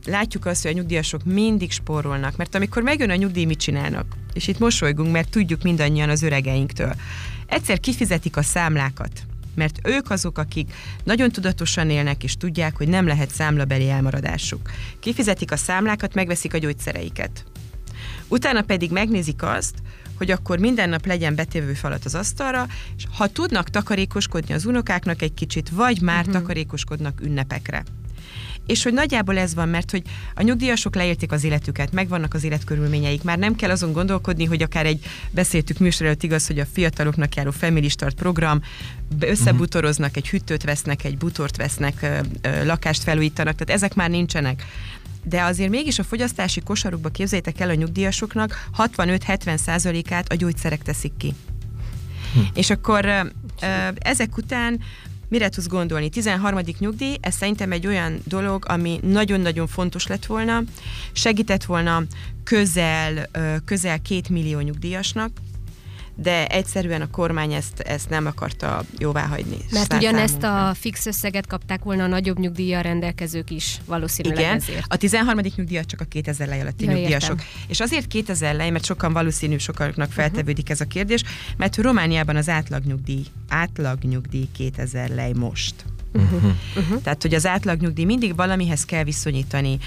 látjuk 0.05 0.45
azt, 0.45 0.61
hogy 0.61 0.71
a 0.71 0.73
nyugdíjasok 0.73 1.23
mindig 1.23 1.71
spórolnak, 1.71 2.37
mert 2.37 2.55
amikor 2.55 2.83
megjön 2.83 3.09
a 3.09 3.15
nyugdíj, 3.15 3.45
mit 3.45 3.59
csinálnak? 3.59 4.05
És 4.33 4.47
itt 4.47 4.59
mosolygunk, 4.59 5.11
mert 5.11 5.29
tudjuk 5.29 5.63
mindannyian 5.63 6.09
az 6.09 6.21
öregeinktől. 6.21 6.95
Egyszer 7.45 7.79
kifizetik 7.79 8.37
a 8.37 8.41
számlákat, 8.41 9.25
mert 9.55 9.79
ők 9.83 10.09
azok, 10.09 10.37
akik 10.37 10.73
nagyon 11.03 11.31
tudatosan 11.31 11.89
élnek, 11.89 12.23
és 12.23 12.37
tudják, 12.37 12.77
hogy 12.77 12.87
nem 12.87 13.07
lehet 13.07 13.29
számlabeli 13.29 13.89
elmaradásuk. 13.89 14.71
Kifizetik 14.99 15.51
a 15.51 15.57
számlákat, 15.57 16.13
megveszik 16.13 16.53
a 16.53 16.57
gyógyszereiket. 16.57 17.43
Utána 18.27 18.61
pedig 18.61 18.91
megnézik 18.91 19.43
azt, 19.43 19.75
hogy 20.17 20.31
akkor 20.31 20.59
minden 20.59 20.89
nap 20.89 21.05
legyen 21.05 21.35
betévő 21.35 21.73
falat 21.73 22.05
az 22.05 22.15
asztalra, 22.15 22.67
és 22.97 23.03
ha 23.17 23.27
tudnak 23.27 23.69
takarékoskodni 23.69 24.53
az 24.53 24.65
unokáknak 24.65 25.21
egy 25.21 25.33
kicsit, 25.33 25.69
vagy 25.69 26.01
már 26.01 26.19
uh-huh. 26.19 26.33
takarékoskodnak 26.33 27.21
ünnepekre 27.21 27.83
és 28.69 28.83
hogy 28.83 28.93
nagyjából 28.93 29.37
ez 29.37 29.53
van, 29.53 29.69
mert 29.69 29.91
hogy 29.91 30.01
a 30.35 30.41
nyugdíjasok 30.41 30.95
leérték 30.95 31.31
az 31.31 31.43
életüket, 31.43 31.91
megvannak 31.91 32.33
az 32.33 32.43
életkörülményeik, 32.43 33.23
már 33.23 33.37
nem 33.37 33.55
kell 33.55 33.69
azon 33.69 33.91
gondolkodni, 33.91 34.45
hogy 34.45 34.61
akár 34.61 34.85
egy 34.85 35.05
beszéltük 35.31 35.77
műsor 35.77 36.05
előtt 36.05 36.23
igaz, 36.23 36.47
hogy 36.47 36.59
a 36.59 36.65
fiataloknak 36.73 37.35
járó 37.35 37.51
Family 37.51 37.89
Start 37.89 38.15
program, 38.15 38.61
összebutoroznak, 39.19 40.17
egy 40.17 40.29
hűtőt 40.29 40.63
vesznek, 40.63 41.03
egy 41.03 41.17
butort 41.17 41.57
vesznek, 41.57 42.23
lakást 42.63 43.03
felújítanak, 43.03 43.55
tehát 43.55 43.81
ezek 43.81 43.95
már 43.95 44.09
nincsenek 44.09 44.65
de 45.23 45.41
azért 45.41 45.69
mégis 45.69 45.99
a 45.99 46.03
fogyasztási 46.03 46.61
kosarukba 46.61 47.09
képzeljétek 47.09 47.59
el 47.59 47.69
a 47.69 47.73
nyugdíjasoknak 47.73 48.69
65-70 48.77 49.57
százalékát 49.57 50.31
a 50.31 50.35
gyógyszerek 50.35 50.81
teszik 50.81 51.11
ki. 51.17 51.33
Hm. 52.33 52.39
És 52.53 52.69
akkor 52.69 53.31
ezek 53.95 54.37
után 54.37 54.79
mire 55.29 55.49
tudsz 55.49 55.67
gondolni? 55.67 56.09
13. 56.09 56.59
nyugdíj, 56.79 57.17
ez 57.21 57.35
szerintem 57.35 57.71
egy 57.71 57.87
olyan 57.87 58.19
dolog, 58.23 58.65
ami 58.67 58.99
nagyon-nagyon 59.03 59.67
fontos 59.67 60.07
lett 60.07 60.25
volna, 60.25 60.63
segített 61.11 61.63
volna 61.63 62.03
közel, 62.43 63.29
közel 63.65 64.01
két 64.01 64.29
millió 64.29 64.59
nyugdíjasnak, 64.59 65.31
de 66.21 66.47
egyszerűen 66.47 67.01
a 67.01 67.09
kormány 67.09 67.53
ezt, 67.53 67.79
ezt 67.79 68.09
nem 68.09 68.25
akarta 68.25 68.83
jóvá 68.97 69.25
hagyni. 69.25 69.57
Mert 69.71 69.93
ugyanezt 69.93 70.43
a 70.43 70.73
fix 70.79 71.05
összeget 71.05 71.47
kapták 71.47 71.83
volna 71.83 72.03
a 72.03 72.07
nagyobb 72.07 72.39
nyugdíjjal 72.39 72.81
rendelkezők 72.81 73.49
is 73.49 73.77
valószínűleg 73.85 74.39
Igen, 74.39 74.55
ezért. 74.55 74.85
a 74.87 74.95
13. 74.95 75.39
nyugdíjat 75.55 75.85
csak 75.85 76.01
a 76.01 76.05
2000 76.05 76.47
lej 76.47 76.61
alatti 76.61 76.85
ja, 76.85 76.91
nyugdíjasok. 76.91 77.39
Értem. 77.39 77.47
És 77.67 77.79
azért 77.79 78.07
2000 78.07 78.55
lej, 78.55 78.69
mert 78.69 78.85
sokan 78.85 79.13
valószínű 79.13 79.57
sokaknak 79.57 80.11
feltevődik 80.11 80.63
uh-huh. 80.63 80.71
ez 80.71 80.81
a 80.81 80.85
kérdés, 80.85 81.23
mert 81.57 81.77
Romániában 81.77 82.35
az 82.35 82.49
átlagnyugdíj, 82.49 83.25
átlagnyugdíj 83.49 84.47
2000 84.53 85.09
lej 85.09 85.31
most. 85.31 85.85
Uh-huh. 86.13 86.43
Uh-huh. 86.75 87.01
Tehát, 87.01 87.21
hogy 87.21 87.33
az 87.33 87.45
átlagnyugdíj 87.45 88.05
mindig 88.05 88.35
valamihez 88.35 88.85
kell 88.85 89.03
viszonyítani. 89.03 89.77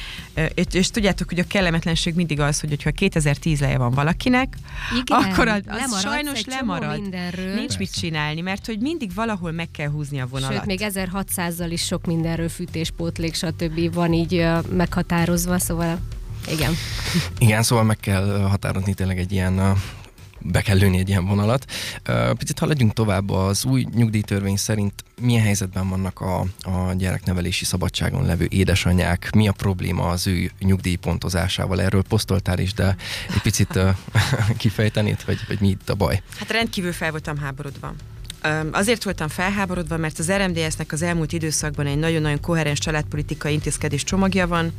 És, 0.54 0.64
és 0.72 0.90
tudjátok, 0.90 1.28
hogy 1.28 1.38
a 1.38 1.44
kellemetlenség 1.46 2.14
mindig 2.14 2.40
az, 2.40 2.60
hogy 2.60 2.82
ha 2.82 2.90
2010 2.90 3.60
leje 3.60 3.78
van 3.78 3.90
valakinek, 3.90 4.56
Igen, 5.00 5.18
akkor 5.22 5.48
az, 5.48 5.60
az 5.66 6.00
sajnos 6.00 6.44
lemarad. 6.44 7.00
Mindenről. 7.00 7.54
Nincs 7.54 7.78
mit 7.78 7.92
csinálni, 7.98 8.40
mert 8.40 8.66
hogy 8.66 8.78
mindig 8.78 9.14
valahol 9.14 9.52
meg 9.52 9.70
kell 9.70 9.88
húzni 9.88 10.20
a 10.20 10.26
vonalat. 10.26 10.54
Sőt, 10.54 10.66
még 10.66 10.80
1600-zal 10.82 11.68
is 11.70 11.84
sok 11.84 12.06
mindenről 12.06 12.48
fűtéspótlék, 12.48 13.34
stb. 13.34 13.94
van 13.94 14.12
így 14.12 14.46
meghatározva, 14.70 15.58
szóval 15.58 15.98
igen. 16.50 16.72
Igen, 17.38 17.62
szóval 17.62 17.84
meg 17.84 17.96
kell 17.96 18.46
határozni 18.50 18.94
tényleg 18.94 19.18
egy 19.18 19.32
ilyen 19.32 19.76
be 20.44 20.60
kell 20.60 20.78
lőni 20.78 20.98
egy 20.98 21.08
ilyen 21.08 21.26
vonalat. 21.26 21.64
Picit 22.38 22.58
haladjunk 22.58 22.92
tovább, 22.92 23.30
az 23.30 23.64
új 23.64 23.86
nyugdíjtörvény 23.94 24.56
szerint 24.56 25.04
milyen 25.20 25.42
helyzetben 25.42 25.88
vannak 25.88 26.20
a, 26.20 26.40
a 26.62 26.92
gyereknevelési 26.96 27.64
szabadságon 27.64 28.26
levő 28.26 28.46
édesanyák, 28.50 29.30
mi 29.34 29.48
a 29.48 29.52
probléma 29.52 30.08
az 30.08 30.26
ő 30.26 30.50
nyugdíjpontozásával? 30.58 31.82
Erről 31.82 32.02
posztoltál 32.02 32.58
is, 32.58 32.72
de 32.74 32.96
egy 33.34 33.42
picit 33.42 33.78
kifejtenéd, 34.56 35.20
hogy, 35.20 35.38
hogy 35.46 35.60
mi 35.60 35.68
itt 35.68 35.90
a 35.90 35.94
baj? 35.94 36.22
Hát 36.38 36.50
rendkívül 36.50 36.92
fel 36.92 37.10
voltam 37.10 37.38
háborodva. 37.38 37.94
Azért 38.70 39.04
voltam 39.04 39.28
felháborodva, 39.28 39.96
mert 39.96 40.18
az 40.18 40.32
RMDS-nek 40.32 40.92
az 40.92 41.02
elmúlt 41.02 41.32
időszakban 41.32 41.86
egy 41.86 41.98
nagyon-nagyon 41.98 42.40
koherens 42.40 42.78
családpolitikai 42.78 43.52
intézkedés 43.52 44.04
csomagja 44.04 44.46
van, 44.46 44.72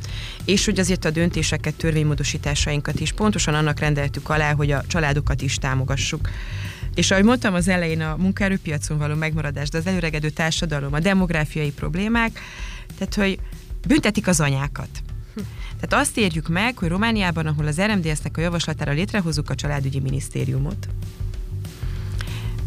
és 0.44 0.64
hogy 0.64 0.78
azért 0.78 1.04
a 1.04 1.10
döntéseket, 1.10 1.74
törvénymódosításainkat 1.74 3.00
is 3.00 3.12
pontosan 3.12 3.54
annak 3.54 3.78
rendeltük 3.78 4.28
alá, 4.28 4.52
hogy 4.52 4.70
a 4.70 4.82
családokat 4.86 5.42
is 5.42 5.58
támogassuk. 5.58 6.28
És 6.94 7.10
ahogy 7.10 7.24
mondtam 7.24 7.54
az 7.54 7.68
elején, 7.68 8.00
a 8.00 8.16
munkaerőpiacon 8.16 8.98
való 8.98 9.14
megmaradás, 9.14 9.68
de 9.68 9.78
az 9.78 9.86
előregedő 9.86 10.30
társadalom, 10.30 10.92
a 10.92 10.98
demográfiai 10.98 11.72
problémák, 11.72 12.40
tehát 12.98 13.14
hogy 13.14 13.38
büntetik 13.86 14.26
az 14.26 14.40
anyákat. 14.40 14.88
Tehát 15.80 16.06
azt 16.06 16.16
érjük 16.18 16.48
meg, 16.48 16.78
hogy 16.78 16.88
Romániában, 16.88 17.46
ahol 17.46 17.66
az 17.66 17.80
RMDS-nek 17.80 18.36
a 18.36 18.40
javaslatára 18.40 18.92
létrehozzuk 18.92 19.50
a 19.50 19.54
családügyi 19.54 20.00
minisztériumot, 20.00 20.88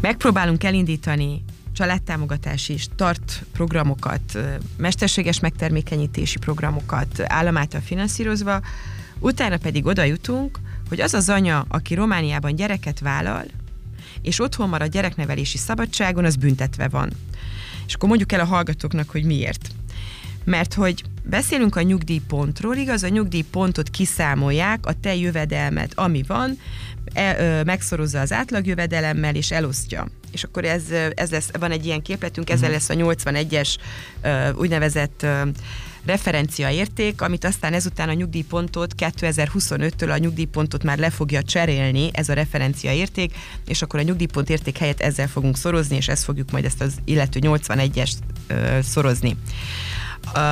Megpróbálunk 0.00 0.64
elindítani 0.64 1.44
családtámogatási 1.72 2.72
és 2.72 2.86
tart 2.96 3.44
programokat, 3.52 4.38
mesterséges 4.76 5.40
megtermékenyítési 5.40 6.38
programokat 6.38 7.22
állam 7.26 7.56
által 7.56 7.80
finanszírozva, 7.80 8.60
utána 9.18 9.56
pedig 9.56 9.86
oda 9.86 10.02
jutunk, 10.02 10.58
hogy 10.88 11.00
az 11.00 11.14
az 11.14 11.28
anya, 11.28 11.64
aki 11.68 11.94
Romániában 11.94 12.54
gyereket 12.54 13.00
vállal, 13.00 13.44
és 14.22 14.40
otthon 14.40 14.68
marad 14.68 14.90
gyereknevelési 14.90 15.58
szabadságon, 15.58 16.24
az 16.24 16.36
büntetve 16.36 16.88
van. 16.88 17.12
És 17.86 17.94
akkor 17.94 18.08
mondjuk 18.08 18.32
el 18.32 18.40
a 18.40 18.44
hallgatóknak, 18.44 19.10
hogy 19.10 19.24
miért. 19.24 19.68
Mert 20.44 20.74
hogy 20.74 21.04
beszélünk 21.24 21.76
a 21.76 21.82
nyugdíjpontról, 21.82 22.76
igaz, 22.76 23.02
a 23.02 23.08
nyugdíjpontot 23.08 23.88
kiszámolják, 23.88 24.86
a 24.86 25.00
te 25.00 25.14
jövedelmet, 25.14 25.92
ami 25.94 26.22
van, 26.26 26.58
e, 27.12 27.36
ö, 27.38 27.62
megszorozza 27.62 28.20
az 28.20 28.32
átlagjövedelemmel, 28.32 29.34
és 29.34 29.50
elosztja. 29.50 30.08
És 30.32 30.44
akkor 30.44 30.64
ez, 30.64 30.82
ez 31.14 31.30
lesz, 31.30 31.50
van 31.58 31.70
egy 31.70 31.86
ilyen 31.86 32.02
képletünk, 32.02 32.50
ezzel 32.50 32.70
mhm. 32.70 32.72
lesz 32.72 32.88
a 32.88 32.94
81-es 32.94 33.76
ö, 34.22 34.52
úgynevezett 34.52 35.22
ö, 35.22 35.42
referencia 36.08 36.70
érték, 36.70 37.20
amit 37.20 37.44
aztán 37.44 37.72
ezután 37.72 38.08
a 38.08 38.12
nyugdíjpontot 38.12 38.94
2025-től 38.96 40.10
a 40.12 40.16
nyugdíjpontot 40.16 40.84
már 40.84 40.98
le 40.98 41.10
fogja 41.10 41.42
cserélni, 41.42 42.10
ez 42.12 42.28
a 42.28 42.32
referencia 42.32 42.92
érték, 42.92 43.34
és 43.66 43.82
akkor 43.82 44.00
a 44.00 44.02
nyugdíjpont 44.02 44.50
érték 44.50 44.78
helyett 44.78 45.00
ezzel 45.00 45.28
fogunk 45.28 45.56
szorozni, 45.56 45.96
és 45.96 46.08
ezt 46.08 46.24
fogjuk 46.24 46.50
majd 46.50 46.64
ezt 46.64 46.80
az 46.80 46.94
illető 47.04 47.40
81-est 47.42 48.12
szorozni. 48.82 49.36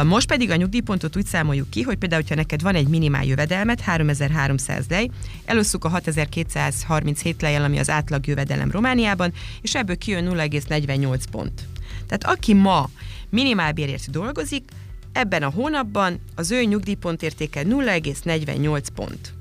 Most 0.05 0.29
pedig 0.29 0.51
a 0.51 0.57
nyugdíjpontot 0.57 1.17
úgy 1.17 1.27
számoljuk 1.27 1.71
ki, 1.71 1.83
hogy 1.83 1.97
például, 1.97 2.23
ha 2.29 2.35
neked 2.35 2.63
van 2.63 2.75
egy 2.75 2.89
minimál 2.89 3.25
jövedelmet, 3.25 3.81
3300 3.81 4.85
lej, 4.89 5.11
elosszuk 5.45 5.85
a 5.85 5.89
6237 5.89 7.43
lejjel, 7.43 7.65
ami 7.65 7.79
az 7.79 7.91
átlag 7.91 8.27
jövedelem 8.27 8.71
Romániában, 8.71 9.33
és 9.61 9.75
ebből 9.75 9.97
kijön 9.97 10.25
0,48 10.25 11.23
pont. 11.31 11.63
Tehát 12.07 12.37
aki 12.37 12.55
ma 12.55 12.91
minimálbérért 13.31 14.11
dolgozik, 14.11 14.65
ebben 15.13 15.43
a 15.43 15.51
hónapban 15.51 16.21
az 16.35 16.51
ő 16.51 16.63
nyugdíjpont 16.63 17.23
értéke 17.23 17.63
0,48 17.63 18.87
pont. 18.95 19.35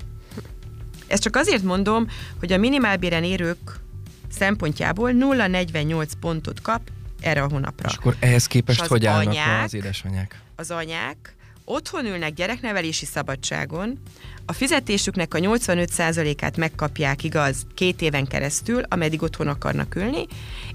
Ezt 1.06 1.22
csak 1.22 1.36
azért 1.36 1.62
mondom, 1.62 2.06
hogy 2.38 2.52
a 2.52 2.58
minimálbéren 2.58 3.24
érők 3.24 3.80
szempontjából 4.28 5.10
0,48 5.12 6.10
pontot 6.20 6.60
kap 6.60 6.80
erre 7.20 7.42
a 7.42 7.48
hónapra. 7.48 7.88
És 7.88 7.96
akkor 7.96 8.16
ehhez 8.20 8.46
képest 8.46 8.80
az 8.80 8.88
hogy 8.88 9.06
állnak 9.06 9.26
anyák, 9.26 9.64
az 9.64 9.74
édesanyák? 9.74 10.40
Az 10.56 10.70
anyák 10.70 11.36
otthon 11.64 12.06
ülnek 12.06 12.32
gyereknevelési 12.32 13.04
szabadságon, 13.04 13.98
a 14.46 14.52
fizetésüknek 14.52 15.34
a 15.34 15.38
85%-át 15.38 16.56
megkapják, 16.56 17.24
igaz, 17.24 17.66
két 17.74 18.02
éven 18.02 18.26
keresztül, 18.26 18.82
ameddig 18.88 19.22
otthon 19.22 19.48
akarnak 19.48 19.94
ülni, 19.94 20.26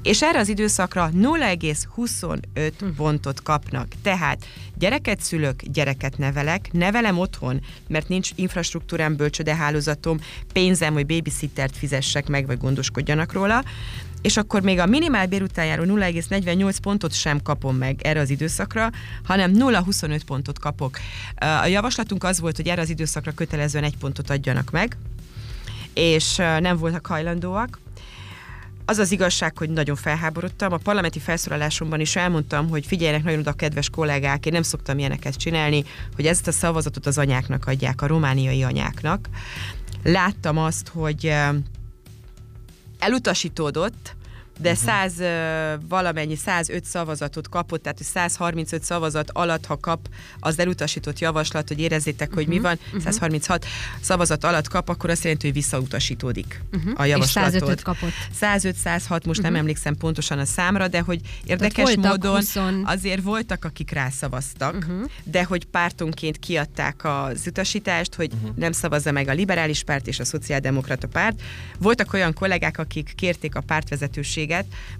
és 0.01 0.21
erre 0.21 0.39
az 0.39 0.47
időszakra 0.47 1.09
0,25 1.13 2.37
hm. 2.79 2.85
pontot 2.95 3.43
kapnak. 3.43 3.87
Tehát 4.01 4.45
gyereket 4.81 5.21
szülök, 5.21 5.63
gyereket 5.63 6.17
nevelek, 6.17 6.69
nevelem 6.71 7.17
otthon, 7.17 7.61
mert 7.87 8.07
nincs 8.07 8.29
infrastruktúrám, 8.35 9.15
bölcsödehálózatom, 9.15 10.19
pénzem, 10.53 10.93
hogy 10.93 11.05
babysittert 11.05 11.77
fizessek 11.77 12.27
meg, 12.27 12.45
vagy 12.45 12.57
gondoskodjanak 12.57 13.33
róla, 13.33 13.63
és 14.21 14.37
akkor 14.37 14.61
még 14.61 14.79
a 14.79 14.85
minimál 14.85 15.27
bér 15.27 15.41
után 15.41 15.65
járó 15.65 15.83
0,48 15.83 16.75
pontot 16.81 17.13
sem 17.13 17.41
kapom 17.41 17.75
meg 17.75 17.99
erre 18.01 18.19
az 18.19 18.29
időszakra, 18.29 18.89
hanem 19.23 19.51
0,25 19.53 20.19
pontot 20.25 20.59
kapok. 20.59 20.97
A 21.35 21.65
javaslatunk 21.65 22.23
az 22.23 22.39
volt, 22.39 22.55
hogy 22.55 22.67
erre 22.67 22.81
az 22.81 22.89
időszakra 22.89 23.31
kötelezően 23.31 23.83
egy 23.83 23.97
pontot 23.97 24.29
adjanak 24.29 24.71
meg, 24.71 24.97
és 25.93 26.35
nem 26.35 26.77
voltak 26.77 27.05
hajlandóak. 27.05 27.79
Az 28.85 28.97
az 28.97 29.11
igazság, 29.11 29.57
hogy 29.57 29.69
nagyon 29.69 29.95
felháborodtam. 29.95 30.73
A 30.73 30.77
parlamenti 30.77 31.19
felszólalásomban 31.19 31.99
is 31.99 32.15
elmondtam, 32.15 32.69
hogy 32.69 32.85
figyeljenek 32.85 33.23
nagyon 33.23 33.39
oda, 33.39 33.53
kedves 33.53 33.89
kollégák, 33.89 34.45
én 34.45 34.53
nem 34.53 34.61
szoktam 34.61 34.97
ilyeneket 34.97 35.35
csinálni, 35.35 35.83
hogy 36.15 36.25
ezt 36.25 36.47
a 36.47 36.51
szavazatot 36.51 37.05
az 37.05 37.17
anyáknak 37.17 37.67
adják, 37.67 38.01
a 38.01 38.07
romániai 38.07 38.63
anyáknak. 38.63 39.29
Láttam 40.03 40.57
azt, 40.57 40.87
hogy 40.87 41.33
elutasítódott, 42.99 44.15
de 44.61 44.71
uh-huh. 44.71 44.85
100 44.85 45.13
valamennyi 45.87 46.35
105 46.35 46.85
szavazatot 46.85 47.49
kapott, 47.49 47.83
tehát 47.83 48.03
135 48.03 48.83
szavazat 48.83 49.29
alatt, 49.31 49.65
ha 49.65 49.77
kap 49.79 50.07
az 50.39 50.59
elutasított 50.59 51.19
javaslat, 51.19 51.67
hogy 51.67 51.79
érezzétek, 51.79 52.29
uh-huh. 52.29 52.43
hogy 52.43 52.53
mi 52.53 52.59
van, 52.59 52.79
uh-huh. 52.85 53.01
136 53.01 53.65
szavazat 54.01 54.43
alatt 54.43 54.67
kap, 54.67 54.89
akkor 54.89 55.09
azt 55.09 55.23
jelenti, 55.23 55.45
hogy 55.45 55.55
visszautasítódik 55.55 56.61
uh-huh. 56.73 56.93
a 56.95 57.05
javaslatot. 57.05 57.53
És 57.53 57.59
105 57.59 57.81
kapott. 57.81 58.11
105-106, 58.41 59.09
most 59.09 59.25
uh-huh. 59.25 59.43
nem 59.43 59.55
emlékszem 59.55 59.95
pontosan 59.95 60.39
a 60.39 60.45
számra, 60.45 60.87
de 60.87 60.99
hogy 60.99 61.21
érdekes 61.43 61.95
módon 61.95 62.35
20... 62.35 62.55
azért 62.83 63.21
voltak, 63.21 63.65
akik 63.65 63.91
rászavaztak, 63.91 64.75
uh-huh. 64.75 65.09
de 65.23 65.43
hogy 65.43 65.65
pártonként 65.65 66.39
kiadták 66.39 67.05
az 67.05 67.43
utasítást, 67.47 68.15
hogy 68.15 68.33
uh-huh. 68.33 68.55
nem 68.55 68.71
szavazza 68.71 69.11
meg 69.11 69.27
a 69.27 69.33
liberális 69.33 69.83
párt 69.83 70.07
és 70.07 70.19
a 70.19 70.25
szociáldemokrata 70.25 71.07
párt. 71.07 71.41
Voltak 71.79 72.13
olyan 72.13 72.33
kollégák, 72.33 72.77
akik 72.77 73.13
kérték 73.15 73.55
a 73.55 73.61
pártvezetőséget, 73.61 74.49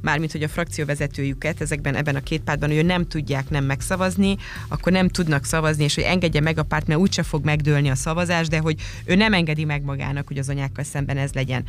mármint 0.01 0.31
hogy 0.31 0.43
a 0.43 0.47
frakcióvezetőjüket 0.47 1.61
ezekben 1.61 1.95
ebben 1.95 2.15
a 2.15 2.23
két 2.23 2.41
pártban, 2.41 2.69
hogy 2.69 2.85
nem 2.85 3.07
tudják 3.07 3.49
nem 3.49 3.63
megszavazni, 3.63 4.37
akkor 4.67 4.91
nem 4.91 5.07
tudnak 5.09 5.45
szavazni, 5.45 5.83
és 5.83 5.95
hogy 5.95 6.03
engedje 6.03 6.41
meg 6.41 6.57
a 6.57 6.63
párt, 6.63 6.87
mert 6.87 6.99
úgyse 6.99 7.23
fog 7.23 7.45
megdőlni 7.45 7.89
a 7.89 7.95
szavazás, 7.95 8.47
de 8.47 8.59
hogy 8.59 8.75
ő 9.05 9.15
nem 9.15 9.33
engedi 9.33 9.65
meg 9.65 9.83
magának, 9.83 10.27
hogy 10.27 10.37
az 10.37 10.49
anyákkal 10.49 10.83
szemben 10.83 11.17
ez 11.17 11.33
legyen. 11.33 11.63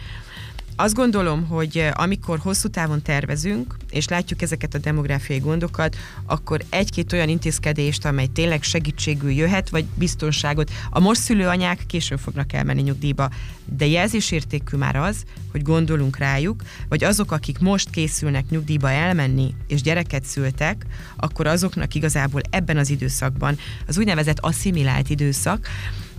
Azt 0.77 0.95
gondolom, 0.95 1.47
hogy 1.47 1.79
eh, 1.79 1.91
amikor 2.01 2.39
hosszú 2.39 2.69
távon 2.69 3.03
tervezünk, 3.03 3.77
és 3.91 4.09
látjuk 4.09 4.43
ezeket 4.43 4.75
a 4.75 4.79
demográfiai 4.79 5.39
gondokat, 5.39 5.97
akkor 6.27 6.65
egy-két 6.69 7.13
olyan 7.13 7.29
intézkedést, 7.29 8.05
amely 8.05 8.27
tényleg 8.27 8.63
segítségül 8.63 9.31
jöhet, 9.31 9.69
vagy 9.69 9.85
biztonságot. 9.95 10.71
A 10.91 11.01
most 11.01 11.21
szülő 11.21 11.47
anyák 11.47 11.85
későn 11.87 12.19
fognak 12.19 12.53
elmenni 12.53 12.83
nyugdíjba, 12.83 13.29
de 13.65 13.87
jelzésértékű 13.87 14.77
már 14.77 14.97
az, 14.97 15.25
hogy 15.51 15.63
gondolunk 15.63 16.17
rájuk, 16.17 16.63
vagy 16.89 17.05
azok, 17.05 17.33
akik 17.33 17.59
most 17.59 17.91
készülnek 17.91 18.49
nyugdíjba 18.49 18.91
elmenni, 18.91 19.55
és 19.67 19.83
gyereket 19.83 20.25
szültek, 20.25 20.87
akkor 21.17 21.47
azoknak 21.47 21.95
igazából 21.95 22.41
ebben 22.51 22.77
az 22.77 22.91
időszakban, 22.91 23.59
az 23.87 23.99
úgynevezett 23.99 24.39
asszimilált 24.39 25.11
időszak, 25.11 25.69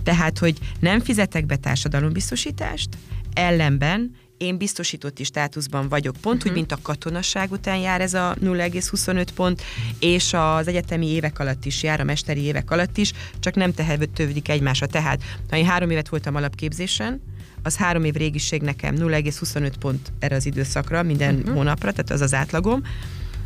tehát, 0.02 0.38
hogy 0.38 0.58
nem 0.80 1.00
fizetek 1.00 1.46
be 1.46 1.56
társadalombiztosítást, 1.56 2.88
ellenben 3.32 4.14
én 4.44 4.56
biztosítotti 4.56 5.24
státuszban 5.24 5.88
vagyok, 5.88 6.16
pont 6.20 6.36
uh-huh. 6.36 6.50
úgy, 6.50 6.58
mint 6.58 6.72
a 6.72 6.78
katonaság 6.82 7.50
után 7.52 7.76
jár 7.76 8.00
ez 8.00 8.14
a 8.14 8.36
0,25 8.42 9.26
pont, 9.34 9.62
és 9.98 10.32
az 10.32 10.68
egyetemi 10.68 11.06
évek 11.06 11.38
alatt 11.38 11.64
is 11.64 11.82
jár, 11.82 12.00
a 12.00 12.04
mesteri 12.04 12.40
évek 12.40 12.70
alatt 12.70 12.96
is, 12.96 13.12
csak 13.40 13.54
nem 13.54 13.72
tehetődik 13.72 14.48
egymásra. 14.48 14.86
Tehát, 14.86 15.22
ha 15.50 15.56
én 15.56 15.66
három 15.66 15.90
évet 15.90 16.08
voltam 16.08 16.34
alapképzésen, 16.34 17.22
az 17.62 17.76
három 17.76 18.04
év 18.04 18.14
régiség 18.14 18.62
nekem 18.62 18.96
0,25 18.96 19.72
pont 19.80 20.12
erre 20.18 20.36
az 20.36 20.46
időszakra, 20.46 21.02
minden 21.02 21.34
uh-huh. 21.34 21.54
hónapra, 21.54 21.90
tehát 21.90 22.10
az 22.10 22.20
az 22.20 22.34
átlagom. 22.34 22.82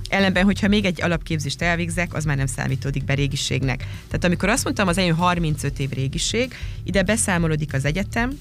Ellenben, 0.09 0.45
hogyha 0.45 0.69
még 0.69 0.85
egy 0.85 1.03
alapképzést 1.03 1.63
elvégzek, 1.63 2.15
az 2.15 2.25
már 2.25 2.37
nem 2.37 2.47
számítódik 2.47 3.05
be 3.05 3.15
régiségnek. 3.15 3.79
Tehát 3.79 4.25
amikor 4.25 4.49
azt 4.49 4.65
mondtam, 4.65 4.89
az 4.89 4.99
enyém 4.99 5.17
35 5.17 5.79
év 5.79 5.91
régiség, 5.91 6.55
ide 6.85 7.03
beszámolódik 7.03 7.75
az 7.75 7.85
egyetem, 7.85 8.39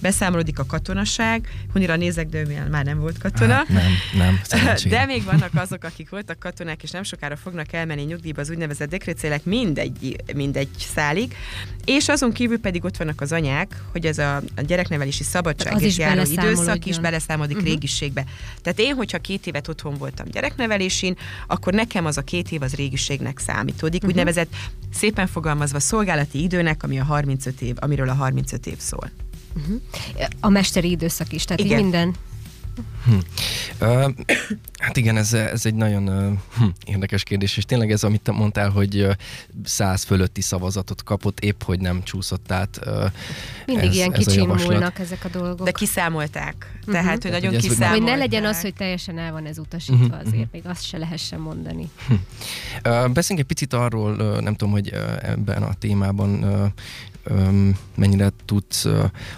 beszámolódik 0.00 0.58
a 0.58 0.64
katonaság, 0.66 1.48
Hunira 1.72 1.96
nézek, 1.96 2.28
de 2.28 2.38
ő 2.38 2.66
már 2.70 2.84
nem 2.84 2.98
volt 2.98 3.18
katona. 3.18 3.52
Hát, 3.52 3.68
nem, 3.68 3.92
nem, 4.16 4.40
De 4.88 5.04
még 5.04 5.24
vannak 5.24 5.50
azok, 5.54 5.84
akik 5.84 6.10
voltak 6.10 6.38
katonák, 6.38 6.82
és 6.82 6.90
nem 6.90 7.02
sokára 7.02 7.36
fognak 7.36 7.72
elmenni 7.72 8.02
nyugdíjba 8.02 8.40
az 8.40 8.50
úgynevezett 8.50 8.88
dekrétcélek 8.88 9.44
mindegy, 9.44 10.16
mindegy 10.34 10.68
szálig. 10.78 11.36
És 11.84 12.08
azon 12.08 12.32
kívül 12.32 12.60
pedig 12.60 12.84
ott 12.84 12.96
vannak 12.96 13.20
az 13.20 13.32
anyák, 13.32 13.82
hogy 13.92 14.06
ez 14.06 14.18
a, 14.18 14.36
a 14.56 14.60
gyereknevelési 14.60 15.22
szabadság 15.22 15.82
járó 15.82 16.22
időszak 16.30 16.86
is 16.86 16.98
beleszámodik 16.98 17.56
uh-huh. 17.56 17.70
régiségbe. 17.70 18.24
Tehát 18.62 18.78
én, 18.78 18.94
hogyha 18.94 19.18
két 19.18 19.46
évet 19.46 19.68
otthon 19.68 19.94
voltam 19.94 20.26
gyereknevelésén, 20.30 21.16
akkor 21.46 21.72
nekem 21.72 22.04
az 22.04 22.16
a 22.16 22.22
két 22.22 22.50
év 22.50 22.62
az 22.62 22.74
régiségnek 22.74 23.38
számítódik, 23.38 24.02
uh-huh. 24.02 24.10
úgynevezett 24.10 24.54
szépen 24.92 25.26
fogalmazva 25.26 25.80
szolgálati 25.80 26.42
időnek, 26.42 26.82
ami 26.82 26.98
a 26.98 27.04
35 27.04 27.60
év, 27.60 27.76
amiről 27.78 28.08
a 28.08 28.14
35 28.14 28.66
év 28.66 28.78
szól. 28.78 29.10
Uh-huh. 29.56 29.80
A 30.40 30.48
mesteri 30.48 30.90
időszak 30.90 31.32
is, 31.32 31.44
tehát 31.44 31.60
Igen. 31.60 31.82
minden. 31.82 32.14
Hm. 33.04 33.18
Uh, 33.80 34.10
hát 34.78 34.96
igen, 34.96 35.16
ez, 35.16 35.32
ez 35.32 35.66
egy 35.66 35.74
nagyon 35.74 36.08
uh, 36.08 36.38
hm, 36.56 36.64
érdekes 36.84 37.22
kérdés, 37.22 37.56
és 37.56 37.64
tényleg 37.64 37.90
ez, 37.90 38.04
amit 38.04 38.20
te 38.20 38.32
mondtál, 38.32 38.70
hogy 38.70 38.96
uh, 38.96 39.12
száz 39.64 40.02
fölötti 40.02 40.40
szavazatot 40.40 41.02
kapott, 41.02 41.40
épp 41.40 41.62
hogy 41.62 41.80
nem 41.80 42.02
csúszott 42.02 42.52
át. 42.52 42.80
Uh, 42.86 43.04
Mindig 43.66 43.88
ez, 43.88 43.94
ilyen 43.94 44.12
kicsim 44.12 44.48
múlnak 44.48 44.98
ezek 44.98 45.24
a 45.24 45.28
dolgok. 45.28 45.64
De 45.64 45.70
kiszámolták. 45.70 46.78
Uh-huh. 46.78 46.94
Tehát, 46.94 47.22
hogy 47.22 47.30
nagyon 47.30 47.52
kiszámolták. 47.52 47.90
Hogy 47.90 48.02
ne 48.02 48.16
legyen 48.16 48.44
az, 48.44 48.60
hogy 48.60 48.74
teljesen 48.74 49.18
el 49.18 49.32
van 49.32 49.46
ez 49.46 49.58
utasítva, 49.58 50.04
uh-huh. 50.04 50.26
azért 50.26 50.52
még 50.52 50.62
azt 50.66 50.84
se 50.84 50.98
lehessen 50.98 51.40
mondani. 51.40 51.88
Uh, 52.08 52.18
beszéljünk 53.08 53.38
egy 53.38 53.44
picit 53.44 53.72
arról, 53.72 54.12
uh, 54.12 54.40
nem 54.40 54.54
tudom, 54.54 54.72
hogy 54.72 54.90
uh, 54.92 55.30
ebben 55.30 55.62
a 55.62 55.74
témában 55.74 56.44
uh, 56.44 56.66
mennyire 57.94 58.30
tudsz 58.44 58.86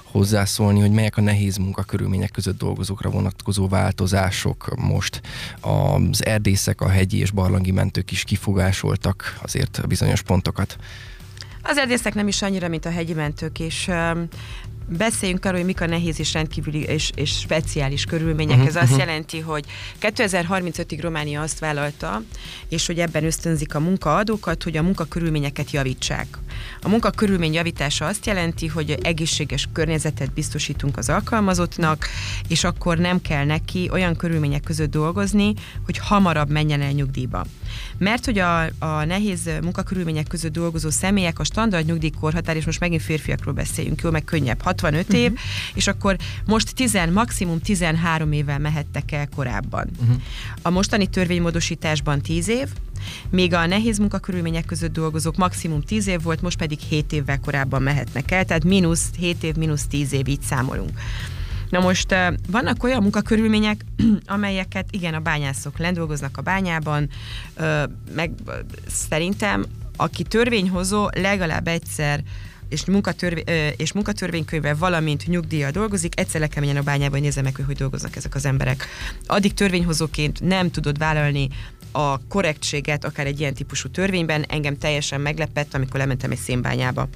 hozzászólni, 0.03 0.81
hogy 0.81 0.91
melyek 0.91 1.17
a 1.17 1.21
nehéz 1.21 1.57
munkakörülmények 1.57 2.31
között 2.31 2.59
dolgozókra 2.59 3.11
vonatkozó 3.11 3.69
változások 3.69 4.75
most. 4.77 5.21
Az 5.61 6.25
erdészek, 6.25 6.81
a 6.81 6.89
hegyi 6.89 7.19
és 7.19 7.31
barlangi 7.31 7.71
mentők 7.71 8.11
is 8.11 8.25
kifogásoltak 8.25 9.39
azért 9.43 9.87
bizonyos 9.89 10.23
pontokat. 10.23 10.77
Az 11.63 11.79
erdészek 11.79 12.15
nem 12.15 12.29
is 12.29 12.43
annyira, 12.43 12.69
mint 12.69 12.85
a 12.85 12.91
hegyi 12.91 13.13
mentők, 13.13 13.59
és 13.59 13.91
beszéljünk 14.97 15.45
arról, 15.45 15.57
hogy 15.57 15.67
mik 15.67 15.81
a 15.81 15.87
nehéz 15.87 16.21
és 16.21 16.33
rendkívüli 16.33 16.83
és, 16.83 17.11
és 17.15 17.31
speciális 17.31 18.05
körülmények. 18.05 18.57
Uh-huh, 18.57 18.69
Ez 18.69 18.77
azt 18.77 18.85
uh-huh. 18.85 18.99
jelenti, 18.99 19.41
hogy 19.41 19.65
2035-ig 20.01 20.99
Románia 21.01 21.41
azt 21.41 21.59
vállalta, 21.59 22.23
és 22.69 22.87
hogy 22.87 22.99
ebben 22.99 23.25
ösztönzik 23.25 23.75
a 23.75 23.81
munkaadókat, 23.81 24.63
hogy 24.63 24.77
a 24.77 24.83
munkakörülményeket 24.83 25.71
javítsák. 25.71 26.39
A 26.83 26.89
munkakörülmény 26.89 27.53
javítása 27.53 28.07
azt 28.07 28.27
jelenti, 28.27 28.67
hogy 28.67 28.99
egészséges 29.03 29.69
környezetet 29.73 30.33
biztosítunk 30.33 30.97
az 30.97 31.09
alkalmazottnak, 31.09 32.07
és 32.49 32.65
akkor 32.65 32.99
nem 32.99 33.21
kell 33.21 33.45
neki 33.45 33.89
olyan 33.93 34.17
körülmények 34.17 34.63
között 34.63 34.91
dolgozni, 34.91 35.55
hogy 35.85 35.99
hamarabb 35.99 36.51
menjen 36.51 36.81
el 36.81 36.93
nyugdíjba. 36.93 37.45
Mert 37.99 38.25
hogy 38.25 38.39
a, 38.39 38.63
a 38.79 39.05
nehéz 39.05 39.51
munkakörülmények 39.63 40.27
között 40.27 40.53
dolgozó 40.53 40.91
személyek 40.91 41.39
a 41.39 41.45
standard 41.45 41.87
nyugdíjkorhatár, 41.87 42.57
és 42.57 42.65
most 42.65 42.81
megint 42.81 43.03
férfiakról 43.03 43.55
beszéljünk, 43.55 44.03
jó, 44.03 44.11
meg 44.11 44.25
könnyebb, 44.25 44.63
65 44.63 45.03
uh-huh. 45.03 45.19
év, 45.19 45.31
mhm. 45.31 45.41
és 45.75 45.87
akkor 45.87 46.17
most 46.47 46.75
10, 46.75 46.99
maximum 47.13 47.59
13 47.59 48.33
évvel 48.33 48.59
mehettek 48.59 49.13
el 49.13 49.29
korábban. 49.37 49.89
Uh-huh. 50.01 50.17
A 50.63 50.71
mostani 50.71 51.07
törvénymódosításban 51.07 52.21
10 52.21 52.49
év, 52.49 52.69
még 53.31 53.55
a 53.55 53.67
nehéz 53.67 53.99
munkakörülmények 53.99 54.65
között 54.65 54.93
dolgozók 54.93 55.37
maximum 55.37 55.83
10 55.83 56.07
év 56.07 56.23
volt, 56.23 56.43
most 56.43 56.59
pedig 56.59 56.79
7 56.79 57.13
évvel 57.13 57.41
korábban 57.41 57.83
mehetnek 57.83 58.31
el, 58.31 58.45
tehát 58.45 58.65
mínusz 58.65 59.11
7 59.19 59.43
év, 59.43 59.55
mínusz 59.55 59.87
10 59.87 60.13
év, 60.13 60.29
így 60.29 60.43
számolunk. 60.43 60.99
Na 61.73 61.81
most 61.81 62.15
vannak 62.51 62.85
olyan 62.85 63.03
munkakörülmények, 63.03 63.85
amelyeket 64.27 64.87
igen, 64.91 65.15
a 65.15 65.21
bányászok 65.21 65.79
lendolgoznak 65.79 66.37
a 66.37 66.43
bányában, 66.43 67.09
meg 68.15 68.31
szerintem 68.87 69.65
aki 69.97 70.23
törvényhozó 70.23 71.09
legalább 71.15 71.69
egyszer 71.69 72.23
és, 72.69 72.85
munkatörvé, 72.85 73.43
és 73.77 73.93
munkatörvénykönyvvel, 73.93 74.77
valamint 74.77 75.27
nyugdíjjal 75.27 75.71
dolgozik, 75.71 76.21
egyszer 76.21 76.41
le 76.41 76.47
kell 76.47 76.63
menjen 76.63 76.81
a 76.81 76.85
bányába, 76.85 77.13
hogy 77.13 77.23
nézze 77.23 77.43
meg, 77.43 77.63
hogy 77.67 77.77
dolgoznak 77.77 78.17
ezek 78.17 78.35
az 78.35 78.45
emberek. 78.45 78.87
Addig 79.27 79.55
törvényhozóként 79.55 80.41
nem 80.41 80.71
tudod 80.71 80.99
vállalni 80.99 81.49
a 81.93 82.27
korrektséget 82.27 83.05
akár 83.05 83.27
egy 83.27 83.41
ilyen 83.41 83.55
típusú 83.55 83.89
törvényben, 83.89 84.45
engem 84.49 84.79
teljesen 84.79 85.21
meglepett, 85.21 85.75
amikor 85.75 86.01
lementem 86.01 86.31
egy 86.31 86.39
szénbányába. 86.39 87.09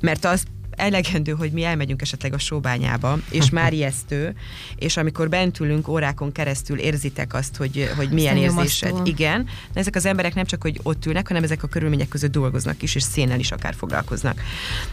Mert 0.00 0.24
az 0.24 0.44
elegendő, 0.80 1.32
hogy 1.32 1.52
mi 1.52 1.64
elmegyünk 1.64 2.02
esetleg 2.02 2.32
a 2.32 2.38
sóbányába, 2.38 3.18
és 3.30 3.50
már 3.60 3.72
ijesztő, 3.72 4.34
és 4.76 4.96
amikor 4.96 5.28
bent 5.28 5.60
ülünk 5.60 5.88
órákon 5.88 6.32
keresztül 6.32 6.78
érzitek 6.78 7.34
azt, 7.34 7.56
hogy, 7.56 7.90
hogy 7.96 8.10
milyen 8.10 8.36
érzésed. 8.36 9.06
Igen, 9.06 9.48
de 9.72 9.80
ezek 9.80 9.96
az 9.96 10.06
emberek 10.06 10.34
nem 10.34 10.44
csak, 10.44 10.62
hogy 10.62 10.80
ott 10.82 11.06
ülnek, 11.06 11.28
hanem 11.28 11.42
ezek 11.42 11.62
a 11.62 11.66
körülmények 11.66 12.08
között 12.08 12.32
dolgoznak 12.32 12.82
is, 12.82 12.94
és 12.94 13.02
szénnel 13.02 13.38
is 13.38 13.52
akár 13.52 13.74
foglalkoznak. 13.74 14.42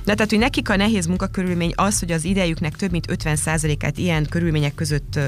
De 0.03 0.13
tehát, 0.13 0.29
hogy 0.29 0.39
nekik 0.39 0.69
a 0.69 0.75
nehéz 0.75 1.05
munkakörülmény 1.05 1.73
az, 1.75 1.99
hogy 1.99 2.11
az 2.11 2.23
idejüknek 2.23 2.75
több 2.75 2.91
mint 2.91 3.05
50%-át 3.09 3.97
ilyen 3.97 4.25
körülmények 4.29 4.75
között 4.75 5.19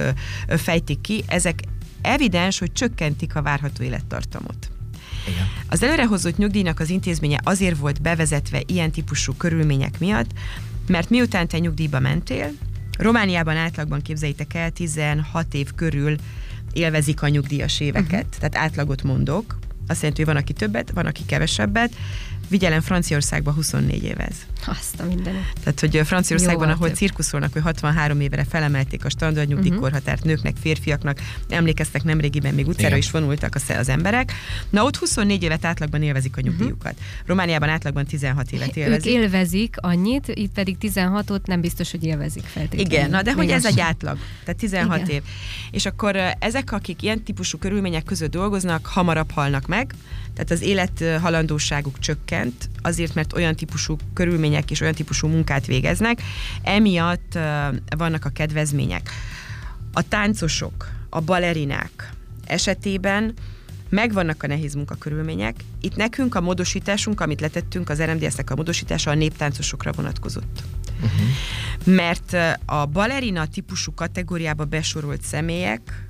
fejtik 0.47 1.01
ki, 1.01 1.23
ezek 1.27 1.59
evidens, 2.01 2.59
hogy 2.59 2.71
csökkentik 2.71 3.35
a 3.35 3.41
várható 3.41 3.83
élettartamot. 3.83 4.78
Igen. 5.29 5.47
Az 5.67 5.83
előrehozott 5.83 6.37
nyugdíjnak 6.37 6.79
az 6.79 6.89
intézménye 6.89 7.39
azért 7.43 7.77
volt 7.77 8.01
bevezetve 8.01 8.61
ilyen 8.65 8.91
típusú 8.91 9.33
körülmények 9.33 9.99
miatt, 9.99 10.29
mert 10.87 11.09
miután 11.09 11.47
te 11.47 11.57
nyugdíjba 11.57 11.99
mentél, 11.99 12.51
Romániában 12.99 13.55
átlagban 13.55 14.01
képzeljétek 14.01 14.53
el, 14.53 14.71
16 14.71 15.53
év 15.53 15.67
körül 15.75 16.15
élvezik 16.73 17.21
a 17.21 17.27
nyugdíjas 17.27 17.79
éveket. 17.79 18.25
Uh-huh. 18.25 18.49
Tehát 18.49 18.55
átlagot 18.55 19.03
mondok. 19.03 19.59
Azt 19.87 20.01
jelenti, 20.01 20.23
hogy 20.23 20.33
van, 20.33 20.41
aki 20.41 20.53
többet, 20.53 20.91
van, 20.91 21.05
aki 21.05 21.25
kevesebbet. 21.25 21.95
vigyelem 22.47 22.81
Franciaországban 22.81 23.53
24 23.53 24.03
évez. 24.03 24.35
Azt 24.65 24.99
a 24.99 25.05
mindenet. 25.05 25.53
Tehát, 25.63 25.79
hogy 25.79 26.01
Franciaországban, 26.03 26.67
Jó, 26.67 26.73
ahol 26.73 26.89
cirkuszolnak, 26.89 27.53
hogy 27.53 27.61
63 27.61 28.19
évre 28.19 28.43
felemelték 28.49 29.05
a 29.05 29.09
standard 29.09 29.47
nyugdíjkorhatárt 29.47 30.17
uh-huh. 30.17 30.33
nőknek, 30.33 30.55
férfiaknak, 30.61 31.19
emlékeztek 31.49 32.03
nemrégiben 32.03 32.53
még 32.53 32.67
utcára 32.67 32.87
Igen. 32.87 32.97
is 32.97 33.11
vonultak 33.11 33.55
az 33.79 33.89
emberek. 33.89 34.33
Na 34.69 34.83
ott 34.83 34.97
24 34.97 35.43
évet 35.43 35.65
átlagban 35.65 36.01
élvezik 36.01 36.37
a 36.37 36.41
nyugdíjukat. 36.41 36.91
Uh-huh. 36.91 37.07
Romániában 37.25 37.69
átlagban 37.69 38.05
16 38.05 38.51
évet 38.51 38.77
élvezik. 38.77 39.05
Ők 39.05 39.21
élvezik 39.21 39.75
annyit, 39.77 40.27
itt 40.27 40.51
pedig 40.51 40.77
16-ot 40.81 41.45
nem 41.45 41.61
biztos, 41.61 41.91
hogy 41.91 42.03
élvezik 42.03 42.43
feltétlenül. 42.43 42.85
Igen, 42.85 43.09
na 43.09 43.21
de 43.21 43.33
hogy 43.33 43.49
ez 43.49 43.65
egy 43.65 43.79
átlag, 43.79 44.17
tehát 44.43 44.59
16 44.59 44.97
Igen. 44.97 45.09
év. 45.09 45.21
És 45.71 45.85
akkor 45.85 46.15
ezek, 46.39 46.71
akik 46.71 47.01
ilyen 47.01 47.23
típusú 47.23 47.57
körülmények 47.57 48.03
között 48.03 48.31
dolgoznak, 48.31 48.85
hamarabb 48.85 49.31
halnak 49.31 49.67
meg, 49.67 49.93
tehát 50.33 50.51
az 50.51 50.61
élethalandóságuk 50.61 51.99
csökkent, 51.99 52.69
azért, 52.81 53.13
mert 53.13 53.33
olyan 53.33 53.55
típusú 53.55 53.95
körülmények 54.13 54.48
és 54.67 54.81
olyan 54.81 54.93
típusú 54.93 55.27
munkát 55.27 55.65
végeznek, 55.65 56.21
emiatt 56.63 57.37
vannak 57.97 58.25
a 58.25 58.29
kedvezmények. 58.29 59.09
A 59.93 60.07
táncosok, 60.07 60.89
a 61.09 61.19
balerinák 61.19 62.11
esetében 62.45 63.33
megvannak 63.89 64.43
a 64.43 64.47
nehéz 64.47 64.73
munkakörülmények. 64.73 65.55
Itt 65.81 65.95
nekünk 65.95 66.35
a 66.35 66.41
módosításunk, 66.41 67.21
amit 67.21 67.41
letettünk, 67.41 67.89
az 67.89 68.01
RMDS-nek 68.01 68.49
a 68.49 68.55
módosítása 68.55 69.11
a 69.11 69.13
néptáncosokra 69.13 69.91
vonatkozott. 69.91 70.63
Uh-huh. 70.95 71.95
Mert 71.95 72.37
a 72.65 72.85
balerina 72.85 73.47
típusú 73.47 73.93
kategóriába 73.93 74.65
besorolt 74.65 75.21
személyek 75.21 76.08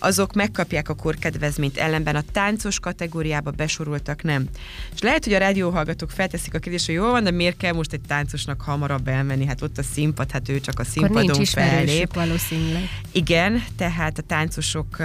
azok 0.00 0.32
megkapják 0.32 0.88
a 0.88 0.94
korkedvezményt, 0.94 1.76
ellenben 1.76 2.16
a 2.16 2.22
táncos 2.32 2.80
kategóriába 2.80 3.50
besoroltak 3.50 4.22
nem. 4.22 4.48
És 4.94 5.00
lehet, 5.00 5.24
hogy 5.24 5.32
a 5.32 5.38
rádióhallgatók 5.38 6.10
felteszik 6.10 6.54
a 6.54 6.58
kérdést, 6.58 6.86
hogy 6.86 6.94
jól 6.94 7.10
van, 7.10 7.24
de 7.24 7.30
miért 7.30 7.56
kell 7.56 7.72
most 7.72 7.92
egy 7.92 8.00
táncosnak 8.06 8.60
hamarabb 8.60 9.08
elmenni? 9.08 9.46
Hát 9.46 9.62
ott 9.62 9.78
a 9.78 9.82
színpad, 9.82 10.30
hát 10.30 10.48
ő 10.48 10.60
csak 10.60 10.78
a 10.78 10.84
színpadon 10.84 11.44
fellép. 11.44 12.14
valószínűleg. 12.14 12.82
Igen, 13.12 13.64
tehát 13.76 14.18
a 14.18 14.22
táncosok 14.22 14.96
hm. 14.96 15.04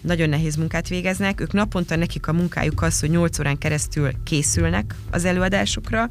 nagyon 0.00 0.28
nehéz 0.28 0.56
munkát 0.56 0.88
végeznek. 0.88 1.40
Ők 1.40 1.52
naponta 1.52 1.96
nekik 1.96 2.26
a 2.26 2.32
munkájuk 2.32 2.82
az, 2.82 3.00
hogy 3.00 3.10
8 3.10 3.38
órán 3.38 3.58
keresztül 3.58 4.10
készülnek 4.24 4.94
az 5.10 5.24
előadásokra, 5.24 6.08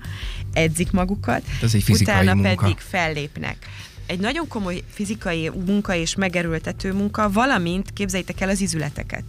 edzik 0.54 0.92
magukat, 0.92 1.44
Ez 1.62 1.74
egy 1.74 1.84
utána 1.88 2.34
munka. 2.34 2.56
pedig 2.56 2.78
fellépnek 2.78 3.58
egy 4.08 4.20
nagyon 4.20 4.48
komoly 4.48 4.84
fizikai 4.90 5.52
munka 5.66 5.96
és 5.96 6.16
megerőltető 6.16 6.94
munka, 6.94 7.32
valamint 7.32 7.94
képzeljétek 7.94 8.42
el 8.42 8.50
az 8.50 8.62
izületeket. 8.62 9.24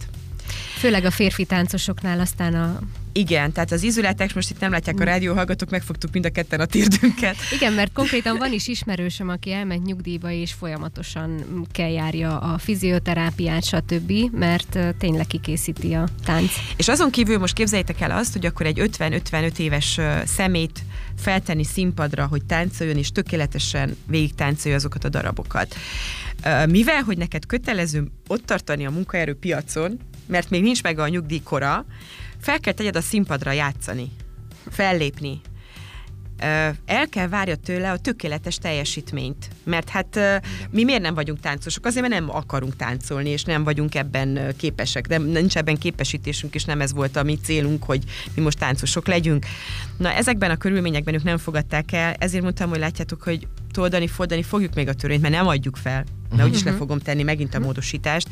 Főleg 0.77 1.05
a 1.05 1.11
férfi 1.11 1.45
táncosoknál 1.45 2.19
aztán 2.19 2.53
a 2.53 2.79
igen, 3.17 3.51
tehát 3.51 3.71
az 3.71 3.83
izületek, 3.83 4.35
most 4.35 4.49
itt 4.49 4.59
nem 4.59 4.71
látják 4.71 4.99
a 4.99 5.03
mm. 5.03 5.05
rádióhallgatók, 5.05 5.69
megfogtuk 5.69 6.11
mind 6.11 6.25
a 6.25 6.29
ketten 6.29 6.59
a 6.59 6.65
térdünket. 6.65 7.35
Igen, 7.51 7.73
mert 7.73 7.93
konkrétan 7.99 8.37
van 8.37 8.53
is 8.53 8.67
ismerősöm, 8.67 9.29
aki 9.29 9.51
elment 9.51 9.85
nyugdíjba, 9.85 10.31
és 10.31 10.53
folyamatosan 10.53 11.43
kell 11.71 11.89
járja 11.89 12.37
a 12.37 12.57
fizioterápiát, 12.57 13.65
stb., 13.65 14.11
mert 14.31 14.79
tényleg 14.97 15.27
kikészíti 15.27 15.93
a 15.93 16.07
tánc. 16.25 16.51
És 16.75 16.87
azon 16.87 17.11
kívül 17.11 17.37
most 17.37 17.53
képzeljétek 17.53 18.01
el 18.01 18.11
azt, 18.11 18.33
hogy 18.33 18.45
akkor 18.45 18.65
egy 18.65 18.89
50-55 18.97 19.57
éves 19.57 19.99
szemét 20.25 20.79
feltenni 21.17 21.63
színpadra, 21.63 22.25
hogy 22.25 22.45
táncoljon, 22.45 22.97
és 22.97 23.11
tökéletesen 23.11 23.95
végig 24.07 24.35
táncolja 24.35 24.77
azokat 24.77 25.03
a 25.03 25.09
darabokat. 25.09 25.75
Mivel, 26.69 27.01
hogy 27.01 27.17
neked 27.17 27.45
kötelező 27.45 28.11
ott 28.27 28.45
tartani 28.45 28.85
a 28.85 28.91
munkaerőpiacon, 28.91 29.99
mert 30.27 30.49
még 30.49 30.61
nincs 30.61 30.83
meg 30.83 30.99
a 30.99 31.07
nyugdíjkora, 31.07 31.85
fel 32.41 32.59
kell 32.59 32.73
tegyed 32.73 32.95
a 32.95 33.01
színpadra 33.01 33.51
játszani, 33.51 34.11
fellépni, 34.69 35.41
el 36.85 37.09
kell 37.09 37.27
várja 37.27 37.55
tőle 37.55 37.91
a 37.91 37.97
tökéletes 37.97 38.57
teljesítményt. 38.57 39.47
Mert 39.63 39.89
hát 39.89 40.19
mi 40.69 40.83
miért 40.83 41.01
nem 41.01 41.13
vagyunk 41.13 41.39
táncosok? 41.39 41.85
Azért, 41.85 42.07
mert 42.07 42.21
nem 42.21 42.35
akarunk 42.35 42.75
táncolni, 42.75 43.29
és 43.29 43.43
nem 43.43 43.63
vagyunk 43.63 43.95
ebben 43.95 44.53
képesek. 44.57 45.07
De 45.07 45.17
nincs 45.17 45.57
ebben 45.57 45.77
képesítésünk, 45.77 46.55
és 46.55 46.65
nem 46.65 46.81
ez 46.81 46.93
volt 46.93 47.15
a 47.15 47.23
mi 47.23 47.37
célunk, 47.43 47.83
hogy 47.83 48.03
mi 48.35 48.41
most 48.41 48.57
táncosok 48.57 49.07
legyünk. 49.07 49.45
Na, 49.97 50.11
ezekben 50.11 50.51
a 50.51 50.57
körülményekben 50.57 51.13
ők 51.13 51.23
nem 51.23 51.37
fogadták 51.37 51.91
el, 51.91 52.13
ezért 52.13 52.43
mondtam, 52.43 52.69
hogy 52.69 52.79
látjátok, 52.79 53.23
hogy 53.23 53.47
toldani, 53.71 54.07
fordani 54.07 54.43
fogjuk 54.43 54.73
még 54.73 54.87
a 54.87 54.93
törvényt, 54.93 55.21
mert 55.21 55.33
nem 55.33 55.47
adjuk 55.47 55.75
fel. 55.75 56.03
Mert 56.35 56.49
úgyis 56.49 56.63
le 56.63 56.69
mhm. 56.69 56.79
fogom 56.79 56.99
tenni 56.99 57.23
megint 57.23 57.55
a 57.55 57.59
módosítást. 57.59 58.27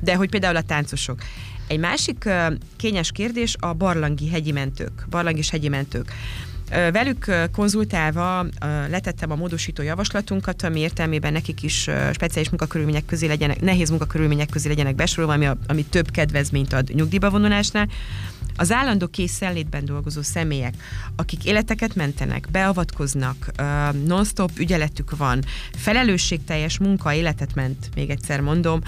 De 0.00 0.14
hogy 0.14 0.30
például 0.30 0.56
a 0.56 0.62
táncosok. 0.62 1.18
Egy 1.66 1.78
másik 1.78 2.28
kényes 2.76 3.12
kérdés 3.12 3.56
a 3.58 3.72
barlangi 3.72 4.28
hegyi 4.28 4.52
mentők, 4.52 5.06
barlangi 5.10 5.38
és 5.38 5.50
hegyi 5.50 5.68
mentők. 5.68 6.12
Velük 6.70 7.32
konzultálva 7.52 8.46
letettem 8.88 9.30
a 9.30 9.34
módosító 9.34 9.82
javaslatunkat, 9.82 10.62
ami 10.62 10.80
értelmében 10.80 11.32
nekik 11.32 11.62
is 11.62 11.90
speciális 12.12 12.48
munkakörülmények 12.48 13.04
közé 13.04 13.26
legyenek, 13.26 13.60
nehéz 13.60 13.88
munkakörülmények 13.88 14.48
közé 14.48 14.68
legyenek 14.68 14.94
besorolva, 14.94 15.32
ami, 15.32 15.46
a, 15.46 15.56
ami 15.66 15.84
több 15.84 16.10
kedvezményt 16.10 16.72
ad 16.72 16.88
nyugdíjba 16.94 17.30
vonulásnál. 17.30 17.88
Az 18.60 18.72
állandó 18.72 19.06
készenlétben 19.06 19.84
dolgozó 19.84 20.22
személyek, 20.22 20.74
akik 21.16 21.44
életeket 21.44 21.94
mentenek, 21.94 22.48
beavatkoznak, 22.50 23.50
non-stop 24.06 24.50
ügyeletük 24.58 25.16
van, 25.16 25.44
felelősségteljes 25.76 26.78
munka 26.78 27.12
életet 27.12 27.54
ment, 27.54 27.90
még 27.94 28.10
egyszer 28.10 28.40
mondom, 28.40 28.80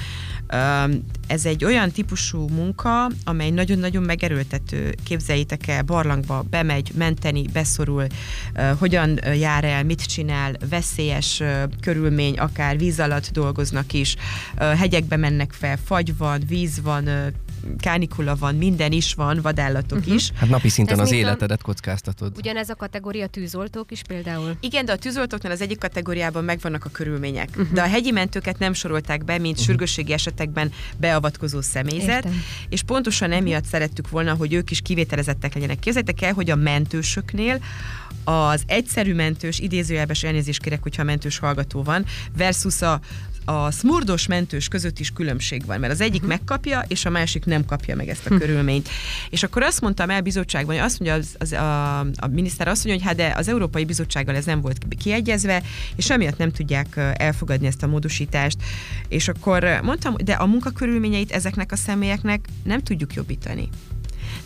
ez 1.26 1.46
egy 1.46 1.64
olyan 1.64 1.90
típusú 1.90 2.48
munka, 2.48 3.10
amely 3.24 3.50
nagyon-nagyon 3.50 4.02
megerőltető. 4.02 4.94
Képzeljétek 5.02 5.68
el, 5.68 5.82
barlangba 5.82 6.44
bemegy, 6.50 6.90
menteni, 6.94 7.46
beszorul, 7.52 8.06
hogyan 8.78 9.18
jár 9.34 9.64
el, 9.64 9.84
mit 9.84 10.06
csinál, 10.06 10.56
veszélyes 10.68 11.42
körülmény, 11.80 12.38
akár 12.38 12.78
víz 12.78 13.00
alatt 13.00 13.30
dolgoznak 13.30 13.92
is, 13.92 14.16
hegyekbe 14.56 15.16
mennek 15.16 15.52
fel, 15.52 15.78
fagy 15.84 16.16
van, 16.16 16.42
víz 16.46 16.80
van, 16.82 17.08
kánikula 17.78 18.36
van, 18.36 18.54
minden 18.54 18.92
is 18.92 19.14
van, 19.14 19.40
vadállatok 19.42 19.98
uh-huh. 19.98 20.14
is. 20.14 20.30
Hát 20.34 20.48
napi 20.48 20.68
szinten 20.68 20.98
Ez 20.98 21.06
az 21.06 21.12
életedet 21.12 21.60
a... 21.60 21.64
kockáztatod. 21.64 22.32
Ugyanez 22.36 22.68
a 22.68 22.74
kategória 22.74 23.26
tűzoltók 23.26 23.90
is 23.90 24.02
például? 24.02 24.56
Igen, 24.60 24.84
de 24.84 24.92
a 24.92 24.96
tűzoltóknál 24.96 25.52
az 25.52 25.60
egyik 25.60 25.78
kategóriában 25.78 26.44
megvannak 26.44 26.84
a 26.84 26.88
körülmények. 26.88 27.48
Uh-huh. 27.48 27.72
De 27.72 27.82
a 27.82 27.86
hegyi 27.86 28.10
mentőket 28.10 28.58
nem 28.58 28.72
sorolták 28.72 29.24
be, 29.24 29.32
mint 29.32 29.52
uh-huh. 29.52 29.66
sürgősségi 29.66 30.12
esetekben 30.12 30.72
beavatkozó 30.96 31.60
személyzet, 31.60 32.24
Értem. 32.24 32.42
és 32.68 32.82
pontosan 32.82 33.32
emiatt 33.32 33.64
szerettük 33.64 34.10
volna, 34.10 34.34
hogy 34.34 34.52
ők 34.52 34.70
is 34.70 34.80
kivételezettek 34.80 35.54
legyenek. 35.54 35.78
Képzeljétek 35.78 36.22
el, 36.22 36.32
hogy 36.32 36.50
a 36.50 36.56
mentősöknél 36.56 37.60
az 38.24 38.62
egyszerű 38.66 39.14
mentős, 39.14 39.58
idézőjelbes 39.58 40.22
elnézést 40.22 40.62
kérek, 40.62 40.82
hogyha 40.82 41.02
mentős 41.02 41.38
hallgató 41.38 41.82
van, 41.82 42.04
versus 42.36 42.82
a 42.82 43.00
a 43.44 43.70
smurdos 43.70 44.26
mentős 44.26 44.68
között 44.68 44.98
is 44.98 45.10
különbség 45.10 45.66
van, 45.66 45.80
mert 45.80 45.92
az 45.92 46.00
egyik 46.00 46.22
uh-huh. 46.22 46.28
megkapja, 46.28 46.84
és 46.88 47.04
a 47.04 47.10
másik 47.10 47.44
nem 47.44 47.64
kapja 47.64 47.96
meg 47.96 48.08
ezt 48.08 48.20
a 48.20 48.30
uh-huh. 48.30 48.38
körülményt. 48.38 48.88
És 49.30 49.42
akkor 49.42 49.62
azt 49.62 49.80
mondtam 49.80 50.10
el 50.10 50.20
bizottságban, 50.20 50.74
hogy 50.74 50.84
azt 50.84 50.98
mondja 50.98 51.18
az, 51.18 51.34
az, 51.38 51.52
a, 51.52 51.98
a 52.00 52.26
miniszter 52.30 52.68
azt 52.68 52.84
mondja, 52.84 53.04
hogy 53.04 53.16
hát 53.16 53.28
de 53.28 53.38
az 53.38 53.48
Európai 53.48 53.84
Bizottsággal 53.84 54.34
ez 54.34 54.44
nem 54.44 54.60
volt 54.60 54.78
kiegyezve, 54.98 55.62
és 55.96 56.10
amiatt 56.10 56.38
nem 56.38 56.50
tudják 56.50 56.96
elfogadni 57.14 57.66
ezt 57.66 57.82
a 57.82 57.86
módosítást. 57.86 58.56
És 59.08 59.28
akkor 59.28 59.80
mondtam, 59.82 60.14
de 60.24 60.32
a 60.32 60.46
munkakörülményeit 60.46 61.32
ezeknek 61.32 61.72
a 61.72 61.76
személyeknek 61.76 62.48
nem 62.64 62.82
tudjuk 62.82 63.14
jobbítani. 63.14 63.68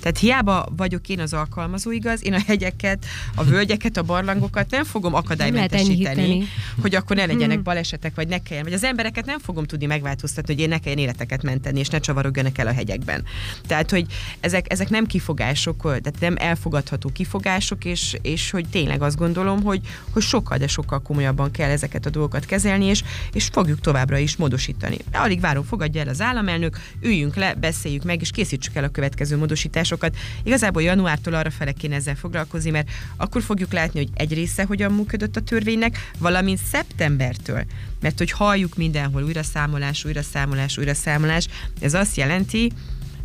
Tehát 0.06 0.20
hiába 0.20 0.68
vagyok 0.76 1.08
én 1.08 1.20
az 1.20 1.32
alkalmazó, 1.32 1.90
igaz, 1.90 2.24
én 2.24 2.32
a 2.32 2.40
hegyeket, 2.46 3.06
a 3.34 3.44
völgyeket, 3.44 3.96
a 3.96 4.02
barlangokat 4.02 4.70
nem 4.70 4.84
fogom 4.84 5.14
akadálymentesíteni, 5.14 6.44
hogy 6.80 6.94
akkor 6.94 7.16
ne 7.16 7.26
legyenek 7.26 7.54
hmm. 7.54 7.62
balesetek, 7.62 8.14
vagy 8.14 8.28
ne 8.28 8.38
kelljen, 8.38 8.64
vagy 8.64 8.72
az 8.72 8.84
embereket 8.84 9.24
nem 9.24 9.38
fogom 9.38 9.64
tudni 9.64 9.86
megváltoztatni, 9.86 10.54
hogy 10.54 10.62
én 10.62 10.68
ne 10.68 10.78
kelljen 10.78 11.00
életeket 11.00 11.42
menteni, 11.42 11.78
és 11.78 11.88
ne 11.88 11.98
csavarogjanak 11.98 12.58
el 12.58 12.66
a 12.66 12.72
hegyekben. 12.72 13.24
Tehát, 13.66 13.90
hogy 13.90 14.06
ezek, 14.40 14.72
ezek 14.72 14.88
nem 14.88 15.06
kifogások, 15.06 15.82
tehát 15.82 16.20
nem 16.20 16.34
elfogadható 16.38 17.10
kifogások, 17.12 17.84
és, 17.84 18.16
és 18.22 18.50
hogy 18.50 18.68
tényleg 18.68 19.02
azt 19.02 19.16
gondolom, 19.16 19.62
hogy, 19.62 19.80
hogy 20.10 20.22
sokkal, 20.22 20.58
de 20.58 20.66
sokkal 20.66 21.02
komolyabban 21.02 21.50
kell 21.50 21.70
ezeket 21.70 22.06
a 22.06 22.10
dolgokat 22.10 22.46
kezelni, 22.46 22.84
és, 22.84 23.02
és 23.32 23.44
fogjuk 23.52 23.80
továbbra 23.80 24.18
is 24.18 24.36
módosítani. 24.36 24.96
Alig 25.12 25.40
várom, 25.40 25.64
fogadja 25.64 26.00
el 26.00 26.08
az 26.08 26.20
államelnök, 26.20 26.78
üljünk 27.00 27.34
le, 27.36 27.54
beszéljük 27.54 28.04
meg, 28.04 28.20
és 28.20 28.30
készítsük 28.30 28.74
el 28.74 28.84
a 28.84 28.88
következő 28.88 29.36
módosításokat 29.36 29.94
sokat. 29.96 30.16
Igazából 30.42 30.82
januártól 30.82 31.35
arra 31.35 31.50
fele 31.50 31.72
kéne 31.72 31.94
ezzel 31.94 32.14
foglalkozni, 32.14 32.70
mert 32.70 32.88
akkor 33.16 33.42
fogjuk 33.42 33.72
látni, 33.72 33.98
hogy 33.98 34.11
egy 34.14 34.35
része 34.35 34.64
hogyan 34.64 34.92
működött 34.92 35.37
a 35.37 35.40
törvénynek, 35.40 36.11
valamint 36.18 36.59
szeptembertől. 36.70 37.64
Mert 38.00 38.18
hogy 38.18 38.30
halljuk 38.30 38.76
mindenhol 38.76 39.22
újra 39.22 39.42
számolás, 39.42 40.04
újra 40.04 40.22
számolás, 40.22 40.78
újra 40.78 40.94
számolás, 40.94 41.48
ez 41.80 41.94
azt 41.94 42.16
jelenti, 42.16 42.72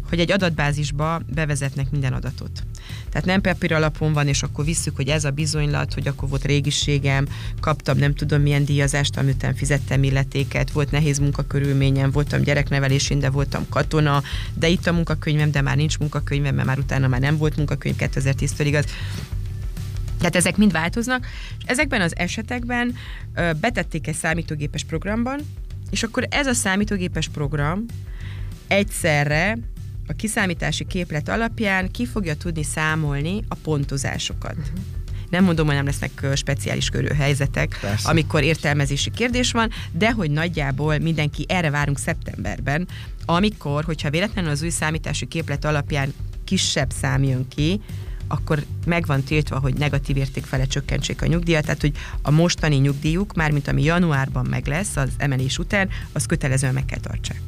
hogy 0.10 0.19
egy 0.19 0.31
adatbázisba 0.31 1.21
bevezetnek 1.34 1.91
minden 1.91 2.13
adatot. 2.13 2.63
Tehát 3.12 3.28
nem 3.28 3.41
papír 3.41 3.74
alapon 3.74 4.13
van, 4.13 4.28
és 4.28 4.43
akkor 4.43 4.65
visszük, 4.65 4.95
hogy 4.95 5.08
ez 5.08 5.24
a 5.24 5.32
bizonylat, 5.32 5.93
hogy 5.93 6.08
akkor 6.08 6.30
volt 6.30 6.45
régiségem, 6.45 7.28
kaptam 7.60 7.97
nem 7.97 8.13
tudom 8.13 8.41
milyen 8.41 8.65
díjazást, 8.65 9.17
amitán 9.17 9.56
fizettem 9.56 10.04
illetéket, 10.04 10.71
volt 10.71 10.91
nehéz 10.91 11.19
munkakörülményem, 11.19 12.12
voltam 12.12 12.41
gyereknevelésén, 12.41 13.19
de 13.19 13.30
voltam 13.30 13.65
katona, 13.69 14.21
de 14.54 14.67
itt 14.67 14.88
a 14.88 14.93
munkakönyvem, 14.93 15.52
de 15.52 15.62
már 15.62 15.76
nincs 15.76 15.97
munkakönyvem, 15.97 16.56
mert 16.56 16.67
már 16.67 16.80
utána 16.80 17.08
már 17.08 17.19
nem 17.19 17.38
volt 17.38 17.58
munkakönyv 17.58 17.95
2010-től 17.97 18.63
igaz. 18.65 18.86
Tehát 20.17 20.36
ezek 20.36 20.58
mind 20.58 20.71
változnak, 20.71 21.28
ezekben 21.65 22.02
az 22.02 22.15
esetekben 22.15 22.95
ö, 23.36 23.52
betették 23.62 24.08
egy 24.08 24.15
számítógépes 24.15 24.84
programban, 24.84 25.39
és 25.89 26.04
akkor 26.04 26.28
ez 26.30 26.47
a 26.47 26.54
számítógépes 26.54 27.28
program 27.28 27.86
egyszerre 28.67 29.58
a 30.12 30.15
kiszámítási 30.15 30.86
képlet 30.86 31.30
alapján 31.30 31.91
ki 31.91 32.06
fogja 32.06 32.36
tudni 32.36 32.63
számolni 32.63 33.43
a 33.47 33.56
pontozásokat. 33.56 34.56
Uh-huh. 34.58 34.80
Nem 35.30 35.43
mondom, 35.43 35.65
hogy 35.65 35.76
nem 35.76 35.86
lesznek 35.86 36.26
speciális 36.36 36.89
körű 36.89 37.08
helyzetek, 37.08 37.78
Persze. 37.82 38.10
amikor 38.10 38.43
értelmezési 38.43 39.12
kérdés 39.12 39.52
van, 39.52 39.69
de 39.91 40.12
hogy 40.12 40.32
nagyjából 40.32 40.97
mindenki 40.97 41.45
erre 41.47 41.69
várunk 41.69 42.00
szeptemberben, 42.00 42.88
amikor, 43.26 43.84
hogyha 43.84 44.10
véletlenül 44.10 44.52
az 44.52 44.62
új 44.62 44.69
számítási 44.69 45.26
képlet 45.26 45.65
alapján 45.65 46.13
kisebb 46.43 46.89
szám 47.02 47.24
jön 47.24 47.47
ki, 47.47 47.82
akkor 48.28 48.63
meg 48.86 49.06
van 49.06 49.24
tiltva, 49.24 49.60
hogy 49.60 49.74
negatív 49.74 50.17
érték 50.17 50.43
fele 50.43 50.65
csökkentsék 50.65 51.21
a 51.21 51.26
nyugdíjat, 51.26 51.65
tehát 51.65 51.82
hogy 51.82 51.93
a 52.21 52.32
mostani 52.32 52.76
nyugdíjuk, 52.76 53.34
mármint 53.34 53.67
ami 53.67 53.84
januárban 53.84 54.45
meg 54.45 54.67
lesz 54.67 54.95
az 54.95 55.10
emelés 55.17 55.58
után, 55.58 55.89
az 56.12 56.26
kötelezően 56.26 56.74
meg 56.74 56.86
kell 56.86 57.00
tartsák. 57.00 57.41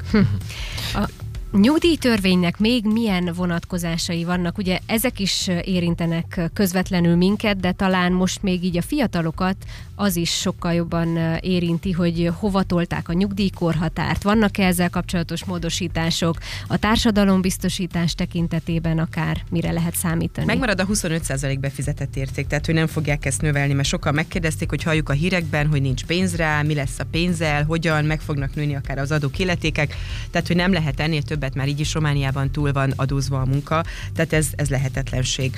A 0.93 1.09
nyugdíjtörvénynek 1.53 2.57
még 2.59 2.85
milyen 2.85 3.31
vonatkozásai 3.35 4.23
vannak? 4.23 4.57
Ugye 4.57 4.79
ezek 4.85 5.19
is 5.19 5.49
érintenek 5.63 6.49
közvetlenül 6.53 7.15
minket, 7.15 7.59
de 7.59 7.71
talán 7.71 8.11
most 8.11 8.43
még 8.43 8.63
így 8.63 8.77
a 8.77 8.81
fiatalokat 8.81 9.55
az 9.95 10.15
is 10.15 10.31
sokkal 10.31 10.73
jobban 10.73 11.17
érinti, 11.41 11.91
hogy 11.91 12.31
hova 12.39 12.63
tolták 12.63 13.09
a 13.09 13.13
nyugdíjkorhatárt. 13.13 14.23
Vannak-e 14.23 14.65
ezzel 14.65 14.89
kapcsolatos 14.89 15.45
módosítások? 15.45 16.37
A 16.67 16.77
társadalombiztosítás 16.77 18.13
tekintetében 18.13 18.99
akár 18.99 19.43
mire 19.49 19.71
lehet 19.71 19.95
számítani? 19.95 20.45
Megmarad 20.45 20.79
a 20.79 20.85
25% 20.85 21.57
befizetett 21.59 22.15
érték, 22.15 22.47
tehát 22.47 22.65
hogy 22.65 22.75
nem 22.75 22.87
fogják 22.87 23.25
ezt 23.25 23.41
növelni, 23.41 23.73
mert 23.73 23.87
sokan 23.87 24.13
megkérdezték, 24.13 24.69
hogy 24.69 24.83
halljuk 24.83 25.09
a 25.09 25.13
hírekben, 25.13 25.67
hogy 25.67 25.81
nincs 25.81 26.05
pénz 26.05 26.35
rá, 26.35 26.61
mi 26.61 26.73
lesz 26.73 26.99
a 26.99 27.05
pénzzel, 27.11 27.63
hogyan 27.63 28.05
meg 28.05 28.21
fognak 28.21 28.55
nőni 28.55 28.75
akár 28.75 28.97
az 28.97 29.11
adók 29.11 29.39
illetékek, 29.39 29.95
tehát 30.31 30.47
hogy 30.47 30.55
nem 30.55 30.73
lehet 30.73 30.99
ennél 30.99 31.21
többet, 31.43 31.55
már 31.55 31.67
így 31.67 31.79
is 31.79 31.93
Romániában 31.93 32.51
túl 32.51 32.71
van 32.71 32.93
adózva 32.95 33.41
a 33.41 33.45
munka, 33.45 33.83
tehát 34.13 34.33
ez, 34.33 34.47
ez 34.55 34.69
lehetetlenség. 34.69 35.55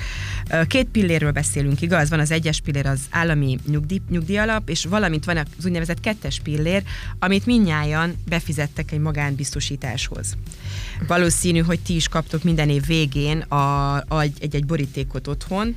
Két 0.66 0.88
pillérről 0.88 1.32
beszélünk, 1.32 1.80
igaz? 1.80 2.10
Van 2.10 2.20
az 2.20 2.30
egyes 2.30 2.60
pillér 2.60 2.86
az 2.86 3.00
állami 3.10 3.46
nyugdíj, 3.46 3.70
nyugdíj 3.70 4.00
nyugdíjalap, 4.08 4.68
és 4.68 4.84
valamint 4.84 5.24
van 5.24 5.36
az 5.36 5.64
úgynevezett 5.64 6.00
kettes 6.00 6.40
pillér, 6.40 6.82
amit 7.18 7.46
minnyáján 7.46 8.14
befizettek 8.28 8.92
egy 8.92 8.98
magánbiztosításhoz. 8.98 10.36
Valószínű, 11.06 11.58
hogy 11.58 11.80
ti 11.80 11.94
is 11.94 12.08
kaptok 12.08 12.42
minden 12.42 12.68
év 12.68 12.86
végén 12.86 13.38
a, 13.38 13.94
a, 13.94 14.20
egy-egy 14.20 14.66
borítékot 14.66 15.26
otthon, 15.26 15.74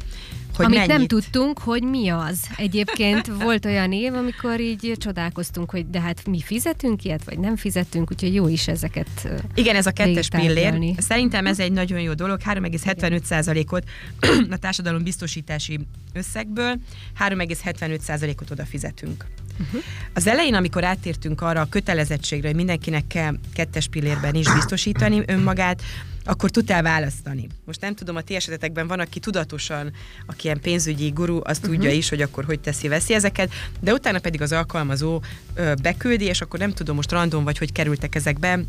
hogy 0.60 0.67
Amit 0.67 0.88
mennyit... 0.88 0.98
nem 0.98 1.08
tudtunk, 1.08 1.60
hogy 1.60 1.84
mi 1.84 2.10
az. 2.10 2.39
Egyébként 2.58 3.28
volt 3.28 3.65
olyan 3.65 3.91
év, 3.91 4.13
amikor 4.13 4.60
így 4.60 4.93
csodálkoztunk, 4.98 5.69
hogy 5.69 5.89
de 5.89 6.02
hát 6.02 6.28
mi 6.28 6.41
fizetünk 6.41 7.04
ilyet, 7.04 7.24
vagy 7.24 7.39
nem 7.39 7.56
fizetünk, 7.56 8.12
úgyhogy 8.12 8.34
jó 8.34 8.48
is 8.48 8.67
ezeket 8.67 9.30
Igen, 9.56 9.76
ez 9.76 9.86
a 9.86 9.91
kettes 9.91 10.30
pillér. 10.30 10.95
Szerintem 10.98 11.45
ez 11.45 11.60
egy 11.60 11.72
nagyon 11.72 12.00
jó 12.00 12.13
dolog. 12.13 12.39
3,75%-ot 12.45 13.84
a 14.56 14.58
társadalom 14.58 15.04
biztosítási 15.04 15.80
összegből, 16.13 16.76
3,75%-ot 17.19 18.52
oda 18.52 18.65
fizetünk. 18.65 19.26
Uh-huh. 19.60 19.82
Az 20.13 20.28
elején, 20.28 20.54
amikor 20.54 20.84
átértünk 20.84 21.41
arra 21.41 21.62
a 21.62 21.65
kötelezettségre, 21.69 22.48
hogy 22.48 22.56
mindenkinek 22.56 23.08
kell 23.08 23.36
kettes 23.54 23.88
pillérben 23.88 24.36
is 24.36 24.54
biztosítani 24.54 25.24
önmagát, 25.26 25.82
akkor 26.23 26.49
tudtál 26.49 26.82
választani. 26.82 27.47
Most 27.65 27.82
nem 27.82 27.95
tudom, 27.95 28.15
a 28.15 28.21
ti 28.21 28.36
esetetekben 28.36 28.88
van, 28.88 28.99
aki 28.99 29.19
tudatosan, 29.19 29.91
aki 30.25 30.45
ilyen 30.45 30.60
pénzügyi 30.62 31.10
guru, 31.10 31.39
azt 31.43 31.62
uh-huh. 31.62 31.75
tudja 31.75 31.91
is, 31.91 32.10
hogy 32.10 32.21
akkor 32.21 32.45
hogy 32.45 32.60
teszi, 32.60 32.88
veszi 32.88 33.13
ezeket, 33.13 33.51
de 33.79 33.93
utána 33.93 34.19
pedig 34.19 34.41
az 34.41 34.51
alkalmazó 34.51 35.21
ö, 35.53 35.73
beküldi, 35.82 36.25
és 36.25 36.41
akkor 36.41 36.60
nem 36.60 36.71
tudom, 36.73 36.95
most 36.95 37.12
random 37.12 37.43
vagy, 37.43 37.58
hogy 37.58 37.71
kerültek 37.71 38.15
ezekbe, 38.15 38.60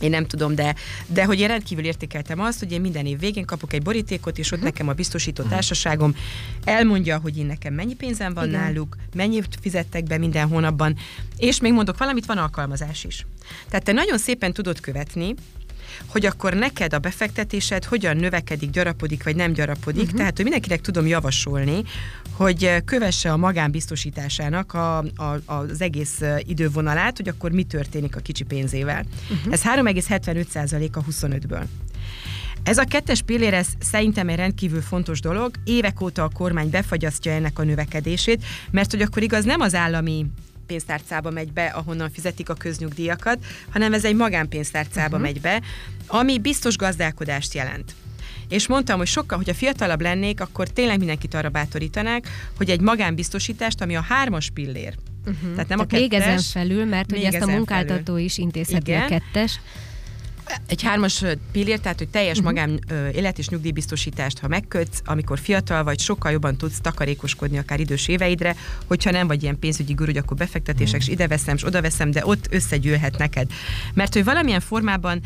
én 0.00 0.10
nem 0.10 0.26
tudom, 0.26 0.54
de, 0.54 0.74
de 1.06 1.24
hogy 1.24 1.40
én 1.40 1.48
rendkívül 1.48 1.84
értékeltem 1.84 2.40
azt, 2.40 2.58
hogy 2.58 2.72
én 2.72 2.80
minden 2.80 3.06
év 3.06 3.18
végén 3.18 3.44
kapok 3.44 3.72
egy 3.72 3.82
borítékot, 3.82 4.38
és 4.38 4.46
ott 4.46 4.58
uh-huh. 4.58 4.72
nekem 4.72 4.88
a 4.88 4.92
biztosító 4.92 5.42
uh-huh. 5.42 5.56
társaságom 5.56 6.14
elmondja, 6.64 7.18
hogy 7.18 7.38
én 7.38 7.46
nekem 7.46 7.74
mennyi 7.74 7.94
pénzem 7.94 8.34
van 8.34 8.48
Igen. 8.48 8.60
náluk, 8.60 8.96
mennyit 9.14 9.58
fizettek 9.60 10.04
be 10.04 10.18
minden 10.18 10.48
hónapban, 10.48 10.96
és 11.36 11.60
még 11.60 11.72
mondok 11.72 11.98
valamit, 11.98 12.26
van 12.26 12.38
alkalmazás 12.38 13.04
is. 13.04 13.26
Tehát 13.68 13.84
te 13.84 13.92
nagyon 13.92 14.18
szépen 14.18 14.52
tudod 14.52 14.80
követni, 14.80 15.34
hogy 16.06 16.26
akkor 16.26 16.54
neked 16.54 16.92
a 16.94 16.98
befektetésed 16.98 17.84
hogyan 17.84 18.16
növekedik, 18.16 18.70
gyarapodik, 18.70 19.24
vagy 19.24 19.36
nem 19.36 19.52
gyarapodik. 19.52 20.02
Uh-huh. 20.02 20.16
Tehát, 20.16 20.32
hogy 20.34 20.44
mindenkinek 20.44 20.80
tudom 20.80 21.06
javasolni, 21.06 21.82
hogy 22.32 22.84
kövesse 22.84 23.32
a 23.32 23.36
magánbiztosításának 23.36 24.74
a, 24.74 24.98
a, 24.98 25.40
az 25.46 25.80
egész 25.80 26.20
idővonalát, 26.38 27.16
hogy 27.16 27.28
akkor 27.28 27.50
mi 27.50 27.62
történik 27.62 28.16
a 28.16 28.20
kicsi 28.20 28.44
pénzével. 28.44 29.04
Uh-huh. 29.30 29.52
Ez 29.52 29.62
3,75% 29.62 30.90
a 30.92 31.04
25-ből. 31.04 31.64
Ez 32.62 32.78
a 32.78 32.84
kettes 32.84 33.22
pillér, 33.22 33.54
ez 33.54 33.66
szerintem 33.80 34.28
egy 34.28 34.36
rendkívül 34.36 34.80
fontos 34.80 35.20
dolog. 35.20 35.50
Évek 35.64 36.00
óta 36.00 36.22
a 36.22 36.28
kormány 36.28 36.70
befagyasztja 36.70 37.32
ennek 37.32 37.58
a 37.58 37.62
növekedését, 37.62 38.44
mert 38.70 38.90
hogy 38.90 39.02
akkor 39.02 39.22
igaz 39.22 39.44
nem 39.44 39.60
az 39.60 39.74
állami 39.74 40.26
pénztárcába 40.68 41.30
megy 41.30 41.52
be, 41.52 41.66
ahonnan 41.66 42.10
fizetik 42.10 42.48
a 42.48 42.54
köznyugdíjakat, 42.54 43.38
hanem 43.70 43.92
ez 43.92 44.04
egy 44.04 44.14
magánpénztárcába 44.14 45.16
uh-huh. 45.16 45.22
megy 45.22 45.40
be, 45.40 45.62
ami 46.06 46.38
biztos 46.38 46.76
gazdálkodást 46.76 47.54
jelent. 47.54 47.94
És 48.48 48.66
mondtam, 48.66 48.98
hogy 48.98 49.06
sokkal, 49.06 49.36
hogyha 49.38 49.54
fiatalabb 49.54 50.00
lennék, 50.00 50.40
akkor 50.40 50.68
tényleg 50.68 50.98
mindenkit 50.98 51.34
arra 51.34 51.48
bátorítanák, 51.48 52.28
hogy 52.56 52.70
egy 52.70 52.80
magánbiztosítást, 52.80 53.80
ami 53.80 53.96
a 53.96 54.04
hármas 54.08 54.50
pillér, 54.50 54.94
Uh-huh. 55.26 55.54
Tehát 55.54 55.68
nem 55.68 55.78
Tehát 55.78 55.80
a 55.80 55.86
kettes, 55.86 56.00
még 56.00 56.12
ezen 56.12 56.38
felül, 56.38 56.84
mert 56.84 57.10
hogy 57.10 57.22
ezt 57.22 57.42
a 57.42 57.46
munkáltató 57.46 58.04
felül. 58.04 58.20
is 58.20 58.38
intézheti 58.38 58.90
Igen. 58.90 59.02
a 59.02 59.06
kettes 59.06 59.60
egy 60.66 60.82
hármas 60.82 61.24
pillér, 61.52 61.80
tehát 61.80 61.98
hogy 61.98 62.08
teljes 62.08 62.38
uh-huh. 62.38 62.52
magán 62.52 62.80
élet 63.14 63.38
és 63.38 63.48
nyugdíjbiztosítást, 63.48 64.38
ha 64.38 64.48
megkötsz, 64.48 65.02
amikor 65.04 65.38
fiatal 65.38 65.84
vagy, 65.84 66.00
sokkal 66.00 66.32
jobban 66.32 66.56
tudsz 66.56 66.80
takarékoskodni 66.80 67.58
akár 67.58 67.80
idős 67.80 68.08
éveidre, 68.08 68.56
hogyha 68.86 69.10
nem 69.10 69.26
vagy 69.26 69.42
ilyen 69.42 69.58
pénzügyi 69.58 69.92
guru, 69.92 70.18
akkor 70.18 70.36
befektetések, 70.36 71.00
és 71.00 71.08
ide 71.08 71.26
veszem, 71.26 71.54
és 71.54 71.64
oda 71.64 71.80
veszem, 71.80 72.10
de 72.10 72.26
ott 72.26 72.46
összegyűlhet 72.50 73.18
neked. 73.18 73.50
Mert 73.94 74.12
hogy 74.14 74.24
valamilyen 74.24 74.60
formában 74.60 75.20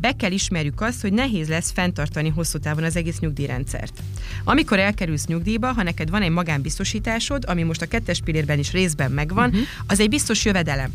be 0.00 0.12
kell 0.16 0.32
ismerjük 0.32 0.80
azt, 0.80 1.00
hogy 1.00 1.12
nehéz 1.12 1.48
lesz 1.48 1.70
fenntartani 1.70 2.28
hosszú 2.28 2.58
távon 2.58 2.84
az 2.84 2.96
egész 2.96 3.18
nyugdíjrendszert. 3.18 4.02
Amikor 4.44 4.78
elkerülsz 4.78 5.26
nyugdíjba, 5.26 5.72
ha 5.72 5.82
neked 5.82 6.10
van 6.10 6.22
egy 6.22 6.30
magánbiztosításod, 6.30 7.44
ami 7.46 7.62
most 7.62 7.82
a 7.82 7.86
kettes 7.86 8.20
pillérben 8.24 8.58
is 8.58 8.72
részben 8.72 9.10
megvan, 9.10 9.48
uh-huh. 9.48 9.62
az 9.86 10.00
egy 10.00 10.08
biztos 10.08 10.44
jövedelem 10.44 10.90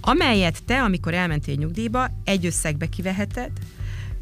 amelyet 0.00 0.64
te, 0.64 0.82
amikor 0.82 1.14
elmentél 1.14 1.54
nyugdíjba, 1.54 2.08
egy 2.24 2.46
összegbe 2.46 2.86
kiveheted, 2.86 3.50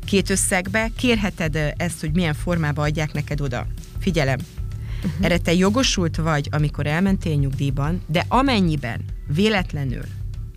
két 0.04 0.30
összegbe, 0.30 0.90
kérheted 0.96 1.74
ezt, 1.76 2.00
hogy 2.00 2.12
milyen 2.12 2.34
formában 2.34 2.84
adják 2.84 3.12
neked 3.12 3.40
oda. 3.40 3.66
Figyelem, 3.98 4.38
uh-huh. 4.96 5.24
erre 5.24 5.38
te 5.38 5.52
jogosult 5.54 6.16
vagy, 6.16 6.48
amikor 6.50 6.86
elmentél 6.86 7.34
nyugdíjban, 7.34 8.02
de 8.06 8.24
amennyiben 8.28 9.04
véletlenül 9.26 10.04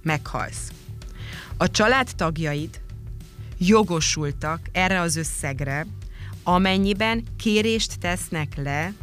meghalsz, 0.04 0.72
a 1.58 1.72
családtagjaid 1.72 2.80
jogosultak 3.58 4.60
erre 4.72 5.00
az 5.00 5.16
összegre, 5.16 5.86
amennyiben 6.44 7.24
kérést 7.38 8.00
tesznek 8.00 8.56
le 8.56 8.94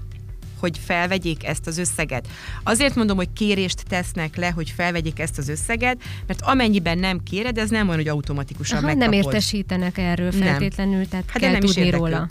hogy 0.59 0.79
felvegyék 0.85 1.47
ezt 1.47 1.67
az 1.67 1.79
összeget. 1.79 2.29
Azért 2.63 2.95
mondom, 2.95 3.17
hogy 3.17 3.33
kérést 3.33 3.83
tesznek 3.89 4.37
le, 4.37 4.51
hogy 4.51 4.73
felvegyék 4.77 5.19
ezt 5.19 5.39
az 5.39 5.49
összeget, 5.49 5.99
mert 6.27 6.41
amennyiben 6.43 6.99
nem 6.99 7.23
kéred, 7.23 7.59
ez 7.59 7.71
nem 7.71 7.87
van, 7.87 7.97
hogy 7.97 8.09
automatikusan 8.09 8.79
Aha, 8.79 8.87
megkapod. 8.87 9.11
Nem 9.11 9.25
értesítenek 9.25 9.99
erről 9.99 10.33
feltétlenül, 10.33 10.97
nem. 10.97 11.09
tehát 11.09 11.31
hát 11.31 11.43
kell 11.43 11.51
nem 11.51 11.61
tudni 11.61 11.91
róla. 11.91 12.27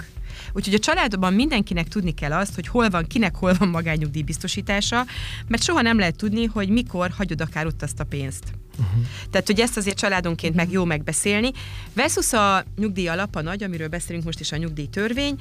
Úgyhogy 0.53 0.73
a 0.73 0.79
családban 0.79 1.33
mindenkinek 1.33 1.87
tudni 1.87 2.13
kell 2.13 2.31
azt, 2.31 2.55
hogy 2.55 2.67
hol 2.67 2.89
van, 2.89 3.07
kinek 3.07 3.35
hol 3.35 3.53
van 3.59 3.67
magányugdíj 3.67 4.21
biztosítása, 4.21 5.05
mert 5.47 5.63
soha 5.63 5.81
nem 5.81 5.99
lehet 5.99 6.15
tudni, 6.15 6.45
hogy 6.45 6.69
mikor 6.69 7.09
hagyod 7.17 7.41
akár 7.41 7.65
ott 7.65 7.81
azt 7.81 7.99
a 7.99 8.03
pénzt. 8.03 8.43
Uh-huh. 8.79 9.05
Tehát, 9.31 9.47
hogy 9.47 9.59
ezt 9.59 9.77
azért 9.77 9.97
családonként 9.97 10.55
meg 10.55 10.71
jó 10.71 10.85
megbeszélni. 10.85 11.51
Versus 11.93 12.33
a 12.33 12.63
nyugdíj 12.77 13.07
alap, 13.07 13.35
a 13.35 13.41
nagy, 13.41 13.63
amiről 13.63 13.87
beszélünk 13.87 14.25
most 14.25 14.39
is 14.39 14.51
a 14.51 14.57
nyugdíj 14.57 14.85
törvény, 14.85 15.35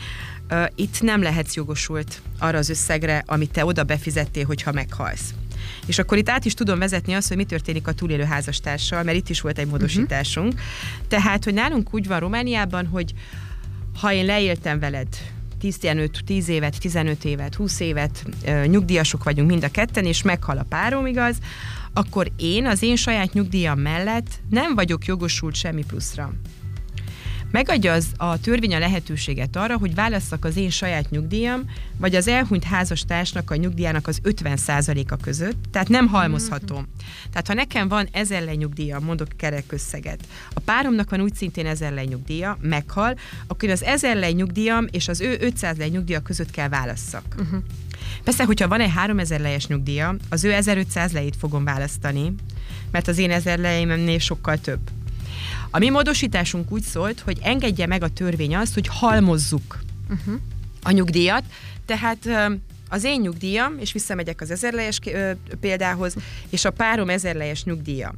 uh, 0.50 0.64
itt 0.74 1.02
nem 1.02 1.22
lehetsz 1.22 1.54
jogosult 1.54 2.20
arra 2.38 2.58
az 2.58 2.68
összegre, 2.68 3.22
amit 3.26 3.50
te 3.50 3.64
oda 3.64 3.84
befizettél, 3.84 4.44
hogyha 4.44 4.72
meghalsz. 4.72 5.34
És 5.86 5.98
akkor 5.98 6.18
itt 6.18 6.28
át 6.28 6.44
is 6.44 6.54
tudom 6.54 6.78
vezetni 6.78 7.12
azt, 7.12 7.28
hogy 7.28 7.36
mi 7.36 7.44
történik 7.44 7.86
a 7.86 7.92
túlélő 7.92 8.24
házastársal, 8.24 9.02
mert 9.02 9.16
itt 9.16 9.28
is 9.28 9.40
volt 9.40 9.58
egy 9.58 9.66
módosításunk. 9.66 10.52
Uh-huh. 10.52 11.06
Tehát, 11.08 11.44
hogy 11.44 11.54
nálunk 11.54 11.94
úgy 11.94 12.06
van 12.06 12.20
Romániában, 12.20 12.86
hogy 12.86 13.14
ha 14.00 14.12
én 14.12 14.24
leéltem 14.24 14.78
veled 14.78 15.08
10 16.24 16.48
évet, 16.48 16.80
15 16.80 17.24
évet, 17.24 17.54
20 17.54 17.80
évet 17.80 18.24
nyugdíjasok 18.66 19.24
vagyunk 19.24 19.48
mind 19.48 19.64
a 19.64 19.68
ketten, 19.68 20.04
és 20.04 20.22
meghal 20.22 20.58
a 20.58 20.66
párom, 20.68 21.06
igaz, 21.06 21.36
akkor 21.96 22.32
én 22.36 22.66
az 22.66 22.82
én 22.82 22.96
saját 22.96 23.32
nyugdíjam 23.32 23.78
mellett 23.78 24.28
nem 24.50 24.74
vagyok 24.74 25.04
jogosult 25.04 25.54
semmi 25.54 25.84
pluszra 25.84 26.32
megadja 27.50 27.92
az, 27.92 28.06
a 28.16 28.40
törvény 28.40 28.74
a 28.74 28.78
lehetőséget 28.78 29.56
arra, 29.56 29.78
hogy 29.78 29.94
válasszak 29.94 30.44
az 30.44 30.56
én 30.56 30.70
saját 30.70 31.10
nyugdíjam, 31.10 31.64
vagy 31.96 32.14
az 32.14 32.28
elhunyt 32.28 32.64
házastársnak 32.64 33.50
a 33.50 33.56
nyugdíjának 33.56 34.06
az 34.06 34.20
50%-a 34.24 35.16
között, 35.16 35.56
tehát 35.70 35.88
nem 35.88 36.06
halmozhatom. 36.06 36.78
Mm-hmm. 36.78 37.30
Tehát 37.30 37.46
ha 37.46 37.54
nekem 37.54 37.88
van 37.88 38.08
ezer 38.12 38.42
nyugdíja, 38.42 39.00
mondok 39.00 39.28
kerek 39.36 39.64
összeget, 39.72 40.26
a 40.54 40.60
páromnak 40.60 41.10
van 41.10 41.20
úgy 41.20 41.34
szintén 41.34 41.66
ezer 41.66 41.92
nyugdíja, 41.92 42.58
meghal, 42.60 43.18
akkor 43.46 43.68
az 43.68 43.82
ezer 43.82 44.32
nyugdíjam 44.32 44.86
és 44.90 45.08
az 45.08 45.20
ő 45.20 45.36
500 45.40 45.76
nyugdíja 45.76 46.20
között 46.20 46.50
kell 46.50 46.68
válasszak. 46.68 47.24
Mm-hmm. 47.42 47.58
Persze, 48.24 48.44
hogyha 48.44 48.68
van 48.68 48.80
egy 48.80 48.90
3000 48.90 49.40
lejes 49.40 49.66
nyugdíja, 49.66 50.16
az 50.28 50.44
ő 50.44 50.52
1500 50.52 51.12
lejét 51.12 51.36
fogom 51.36 51.64
választani, 51.64 52.34
mert 52.90 53.08
az 53.08 53.18
én 53.18 53.30
1000 53.30 53.58
lejeimnél 53.58 54.18
sokkal 54.18 54.58
több. 54.58 54.80
A 55.70 55.78
mi 55.78 55.90
módosításunk 55.90 56.72
úgy 56.72 56.82
szólt, 56.82 57.20
hogy 57.20 57.38
engedje 57.42 57.86
meg 57.86 58.02
a 58.02 58.08
törvény 58.08 58.56
azt, 58.56 58.74
hogy 58.74 58.86
halmozzuk 58.90 59.80
uh-huh. 60.10 60.40
a 60.82 60.90
nyugdíjat, 60.90 61.44
tehát 61.86 62.28
az 62.88 63.04
én 63.04 63.20
nyugdíjam, 63.20 63.78
és 63.78 63.92
visszamegyek 63.92 64.40
az 64.40 64.50
ezerlejes 64.50 64.98
példához, 65.60 66.14
és 66.50 66.64
a 66.64 66.70
párom 66.70 67.08
ezerlejes 67.08 67.64
nyugdíja. 67.64 68.14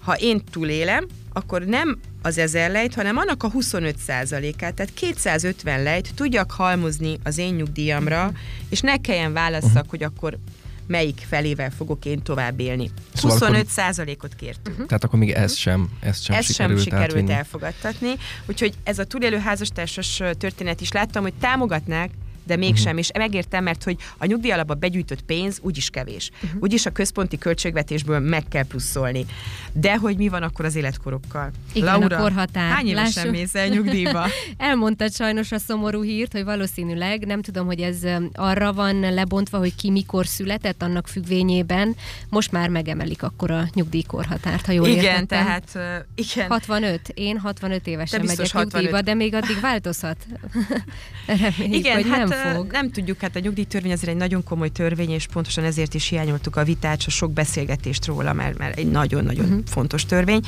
Ha 0.00 0.14
én 0.14 0.42
túlélem, 0.50 1.06
akkor 1.32 1.62
nem 1.62 1.98
az 2.26 2.38
ezer 2.38 2.70
lejt, 2.70 2.94
hanem 2.94 3.16
annak 3.16 3.42
a 3.42 3.50
25 3.50 3.96
át 4.06 4.28
tehát 4.58 4.90
250 4.94 5.82
lejt 5.82 6.14
tudjak 6.14 6.50
halmozni 6.50 7.18
az 7.22 7.38
én 7.38 7.54
nyugdíjamra, 7.54 8.20
uh-huh. 8.22 8.38
és 8.68 8.80
ne 8.80 8.96
kelljen 8.96 9.32
válasszak, 9.32 9.74
uh-huh. 9.74 9.88
hogy 9.88 10.02
akkor 10.02 10.38
melyik 10.86 11.26
felével 11.28 11.70
fogok 11.70 12.04
én 12.04 12.22
tovább 12.22 12.60
élni. 12.60 12.90
Szóval 13.14 13.38
25 13.38 13.66
százalékot 13.66 14.34
kértünk. 14.34 14.68
Uh-huh. 14.68 14.86
Tehát 14.86 15.04
akkor 15.04 15.18
még 15.18 15.30
ez 15.30 15.54
sem, 15.54 15.90
ezt 16.00 16.22
sem 16.22 16.36
ezt 16.36 16.46
sikerült, 16.46 16.82
sem 16.82 16.98
sikerült 16.98 17.30
elfogadtatni. 17.30 18.12
Úgyhogy 18.46 18.74
ez 18.84 18.98
a 18.98 19.04
túlélő 19.04 19.38
házastársas 19.38 20.22
történet 20.38 20.80
is 20.80 20.92
láttam, 20.92 21.22
hogy 21.22 21.34
támogatnák, 21.40 22.10
de 22.46 22.56
mégsem, 22.56 22.86
uh-huh. 22.86 22.98
és 22.98 23.10
megértem, 23.14 23.64
mert 23.64 23.84
hogy 23.84 23.96
a 24.18 24.26
nyugdíjalapba 24.26 24.74
begyűjtött 24.74 25.22
pénz 25.22 25.58
úgyis 25.62 25.90
kevés. 25.90 26.30
Uh-huh. 26.42 26.62
Úgyis 26.62 26.86
a 26.86 26.90
központi 26.90 27.38
költségvetésből 27.38 28.18
meg 28.18 28.44
kell 28.48 28.64
pluszolni. 28.64 29.26
De 29.72 29.96
hogy 29.96 30.16
mi 30.16 30.28
van 30.28 30.42
akkor 30.42 30.64
az 30.64 30.76
életkorokkal? 30.76 31.50
Igen, 31.72 31.98
Laura, 31.98 32.16
a 32.16 32.20
korhatár. 32.20 32.72
Hány 32.72 32.86
évesen 32.86 33.28
mész 33.28 33.54
el 33.54 33.68
nyugdíjba? 33.68 34.26
Elmondtad 34.56 35.12
sajnos 35.12 35.52
a 35.52 35.58
szomorú 35.58 36.02
hírt, 36.02 36.32
hogy 36.32 36.44
valószínűleg, 36.44 37.26
nem 37.26 37.42
tudom, 37.42 37.66
hogy 37.66 37.80
ez 37.80 37.98
arra 38.34 38.72
van 38.72 39.00
lebontva, 39.14 39.58
hogy 39.58 39.74
ki 39.74 39.90
mikor 39.90 40.26
született, 40.26 40.82
annak 40.82 41.06
függvényében 41.06 41.96
most 42.28 42.52
már 42.52 42.68
megemelik 42.68 43.22
akkor 43.22 43.50
a 43.50 43.68
nyugdíjkorhatárt, 43.74 44.66
ha 44.66 44.72
jól 44.72 44.86
igen, 44.86 45.04
értettem. 45.04 45.26
tehát 45.26 45.70
uh, 45.74 45.82
igen. 46.14 46.48
65. 46.48 47.08
Én 47.14 47.38
65 47.38 47.86
évesen 47.86 48.20
megyek 48.20 48.50
65. 48.52 48.72
nyugdíjba, 48.72 49.00
de 49.00 49.14
még 49.14 49.34
addig 49.34 49.60
változhat. 49.60 50.16
Reméljük, 51.26 51.74
igen, 51.74 51.94
hogy 51.94 52.08
hát 52.08 52.28
nem 52.28 52.35
fog. 52.36 52.70
Nem 52.70 52.90
tudjuk, 52.90 53.20
hát 53.20 53.36
a 53.36 53.38
nyugdíjtörvény 53.38 53.92
azért 53.92 54.12
egy 54.12 54.16
nagyon 54.18 54.44
komoly 54.44 54.68
törvény, 54.68 55.10
és 55.10 55.26
pontosan 55.26 55.64
ezért 55.64 55.94
is 55.94 56.08
hiányoltuk 56.08 56.56
a 56.56 56.64
vitát, 56.64 57.02
a 57.06 57.10
sok 57.10 57.32
beszélgetést 57.32 58.06
róla, 58.06 58.32
mert, 58.32 58.58
mert 58.58 58.78
egy 58.78 58.90
nagyon-nagyon 58.90 59.44
uh-huh. 59.44 59.60
fontos 59.66 60.04
törvény. 60.04 60.40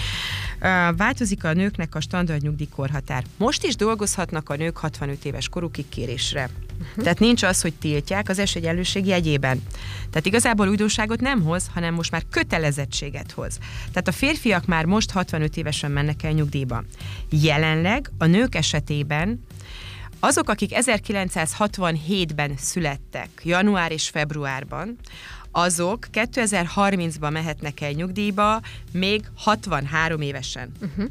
Változik 0.97 1.45
a 1.45 1.53
nőknek 1.53 1.95
a 1.95 2.01
standard 2.01 2.43
nyugdíjkorhatár. 2.43 3.25
Most 3.37 3.65
is 3.65 3.77
dolgozhatnak 3.77 4.51
a 4.51 4.57
nők 4.57 4.77
65 4.77 5.25
éves 5.25 5.49
korukig 5.49 5.89
kérésre. 5.89 6.51
Uh-huh. 6.81 7.03
Tehát 7.03 7.19
nincs 7.19 7.43
az, 7.43 7.61
hogy 7.61 7.75
tiltják 7.75 8.29
az 8.29 8.39
esélyegyenlőség 8.39 9.07
jegyében. 9.07 9.63
Tehát 10.11 10.27
igazából 10.27 10.69
újdonságot 10.69 11.21
nem 11.21 11.43
hoz, 11.43 11.71
hanem 11.75 11.95
most 11.95 12.11
már 12.11 12.23
kötelezettséget 12.31 13.33
hoz. 13.33 13.59
Tehát 13.91 14.09
a 14.09 14.13
férfiak 14.13 14.67
már 14.67 14.85
most 14.85 15.11
65 15.11 15.57
évesen 15.57 15.91
mennek 15.91 16.23
el 16.23 16.33
nyugdíjba. 16.33 16.85
Jelenleg 17.31 18.11
a 18.19 18.27
nők 18.27 18.55
esetében 18.55 19.45
azok, 20.21 20.49
akik 20.49 20.71
1967-ben 20.75 22.53
születtek, 22.57 23.29
január 23.45 23.93
és 23.93 24.09
februárban, 24.09 24.97
azok 25.51 26.07
2030-ban 26.13 27.33
mehetnek 27.33 27.81
el 27.81 27.91
nyugdíjba, 27.91 28.61
még 28.93 29.25
63 29.37 30.21
évesen. 30.21 30.73
Uh-huh. 30.81 31.07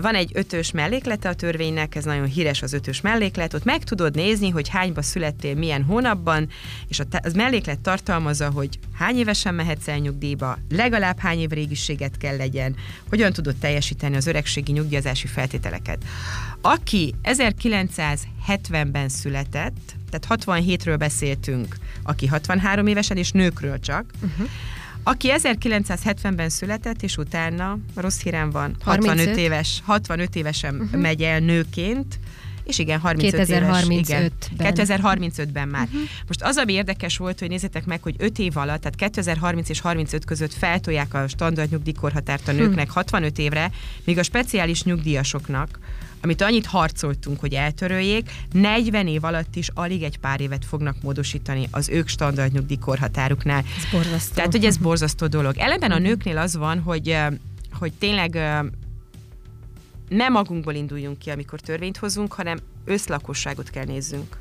Van 0.00 0.14
egy 0.14 0.30
ötös 0.34 0.70
melléklete 0.70 1.28
a 1.28 1.34
törvénynek, 1.34 1.94
ez 1.94 2.04
nagyon 2.04 2.26
híres 2.26 2.62
az 2.62 2.72
ötös 2.72 3.00
melléklet, 3.00 3.54
ott 3.54 3.64
meg 3.64 3.84
tudod 3.84 4.14
nézni, 4.14 4.50
hogy 4.50 4.68
hányba 4.68 5.02
születtél, 5.02 5.54
milyen 5.54 5.82
hónapban, 5.82 6.48
és 6.88 7.00
a 7.00 7.04
az 7.22 7.32
melléklet 7.32 7.80
tartalmazza, 7.80 8.50
hogy 8.50 8.78
hány 8.94 9.16
évesen 9.16 9.54
mehetsz 9.54 9.88
el 9.88 9.98
nyugdíjba, 9.98 10.58
legalább 10.70 11.18
hány 11.18 11.38
év 11.38 11.50
régiséget 11.50 12.16
kell 12.16 12.36
legyen, 12.36 12.76
hogyan 13.08 13.32
tudod 13.32 13.56
teljesíteni 13.56 14.16
az 14.16 14.26
öregségi 14.26 14.72
nyugdíjazási 14.72 15.26
feltételeket. 15.26 16.04
Aki 16.62 17.14
1970-ben 17.22 19.08
született, 19.08 19.94
tehát 20.10 20.42
67-ről 20.44 20.96
beszéltünk, 20.98 21.76
aki 22.02 22.26
63 22.26 22.86
évesen, 22.86 23.16
és 23.16 23.30
nőkről 23.30 23.80
csak, 23.80 24.04
uh-huh 24.22 24.48
aki 25.04 25.28
1970-ben 25.36 26.48
született, 26.48 27.02
és 27.02 27.16
utána, 27.16 27.78
rossz 27.94 28.20
hírem 28.20 28.50
van, 28.50 28.76
65 28.84 29.06
35. 29.06 29.36
éves, 29.36 29.82
65 29.84 30.36
évesen 30.36 30.74
uh-huh. 30.74 31.00
megy 31.00 31.22
el 31.22 31.38
nőként, 31.38 32.18
és 32.72 32.78
igen, 32.78 33.00
35 33.00 33.30
2035 33.30 34.08
éves. 34.08 34.30
Igen, 34.52 34.72
2035-ben 34.74 35.68
már. 35.68 35.86
Uh-huh. 35.86 36.00
Most 36.26 36.42
az, 36.42 36.56
ami 36.56 36.72
érdekes 36.72 37.16
volt, 37.16 37.38
hogy 37.38 37.48
nézzétek 37.48 37.84
meg, 37.84 38.02
hogy 38.02 38.14
5 38.18 38.38
év 38.38 38.56
alatt, 38.56 38.80
tehát 38.80 39.12
2030 39.14 39.68
és 39.68 39.80
35 39.80 40.24
között 40.24 40.52
feltolják 40.52 41.14
a 41.14 41.28
standard 41.28 41.70
nyugdíjkorhatárt 41.70 42.48
a 42.48 42.52
nőknek 42.52 42.86
uh-huh. 42.88 42.94
65 42.94 43.38
évre, 43.38 43.70
míg 44.04 44.18
a 44.18 44.22
speciális 44.22 44.82
nyugdíjasoknak 44.82 45.78
amit 46.24 46.42
annyit 46.42 46.66
harcoltunk, 46.66 47.40
hogy 47.40 47.52
eltöröljék, 47.52 48.30
40 48.52 49.06
év 49.06 49.24
alatt 49.24 49.56
is 49.56 49.68
alig 49.74 50.02
egy 50.02 50.18
pár 50.18 50.40
évet 50.40 50.64
fognak 50.64 50.96
módosítani 51.02 51.68
az 51.70 51.88
ők 51.88 52.08
standard 52.08 52.52
nyugdíjkorhatáruknál. 52.52 53.64
Ez 53.76 53.90
borzasztó. 53.92 54.34
Tehát, 54.34 54.52
hogy 54.52 54.64
ez 54.64 54.76
borzasztó 54.76 55.26
dolog. 55.26 55.56
Ellenben 55.58 55.90
a 55.90 55.98
nőknél 55.98 56.38
az 56.38 56.56
van, 56.56 56.80
hogy, 56.80 57.16
hogy 57.72 57.92
tényleg 57.92 58.38
nem 60.16 60.32
magunkból 60.32 60.74
induljunk 60.74 61.18
ki, 61.18 61.30
amikor 61.30 61.60
törvényt 61.60 61.96
hozunk, 61.96 62.32
hanem 62.32 62.58
összlakosságot 62.84 63.70
kell 63.70 63.84
nézzünk. 63.84 64.36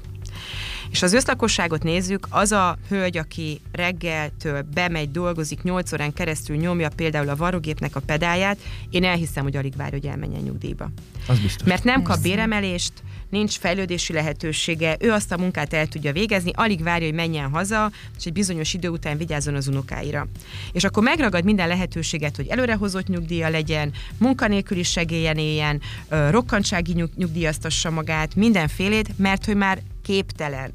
És 0.92 1.02
az 1.02 1.14
összlakosságot 1.14 1.84
nézzük, 1.84 2.28
az 2.30 2.52
a 2.52 2.78
hölgy, 2.90 3.18
aki 3.18 3.62
reggeltől 3.72 4.66
bemegy, 4.74 5.12
dolgozik, 5.12 5.64
8 5.64 5.94
órán 5.94 6.14
keresztül 6.14 6.56
nyomja 6.56 6.90
például 6.96 7.30
a 7.30 7.36
varogépnek 7.36 7.96
a 7.96 8.00
pedáját, 8.00 8.58
én 8.90 9.04
elhiszem, 9.04 9.44
hogy 9.44 9.56
alig 9.56 9.76
várja, 9.76 10.00
hogy 10.00 10.10
elmenjen 10.10 10.42
nyugdíjba. 10.42 10.92
Az 11.28 11.40
biztos. 11.40 11.68
Mert 11.68 11.84
nem 11.84 12.02
kap 12.02 12.22
béremelést, 12.22 12.94
nincs 13.30 13.58
fejlődési 13.58 14.14
lehetősége, 14.14 14.98
ő 15.00 15.12
azt 15.12 15.32
a 15.32 15.38
munkát 15.38 15.74
el 15.74 15.88
tudja 15.88 16.12
végezni, 16.12 16.52
alig 16.54 16.84
várja, 16.84 17.06
hogy 17.06 17.16
menjen 17.16 17.50
haza, 17.50 17.92
és 18.18 18.26
egy 18.26 18.34
bizonyos 18.34 18.74
idő 18.74 18.88
után 18.88 19.18
vigyázzon 19.18 19.56
az 19.56 19.68
unokáira. 19.68 20.28
És 20.72 20.84
akkor 20.84 21.04
megragad 21.04 21.44
minden 21.44 21.68
lehetőséget, 21.68 22.36
hogy 22.36 22.48
előrehozott 22.48 23.08
nyugdíja 23.08 23.50
legyen, 23.50 23.92
munkanélküli 24.18 24.84
segélyen 24.84 25.38
éljen, 25.38 25.82
rokkantsági 26.30 26.94
nyugdíjaztassa 27.16 27.90
magát, 27.90 28.36
mindenfélét, 28.36 29.18
mert 29.18 29.46
hogy 29.46 29.56
már 29.56 29.82
képtelen 30.04 30.72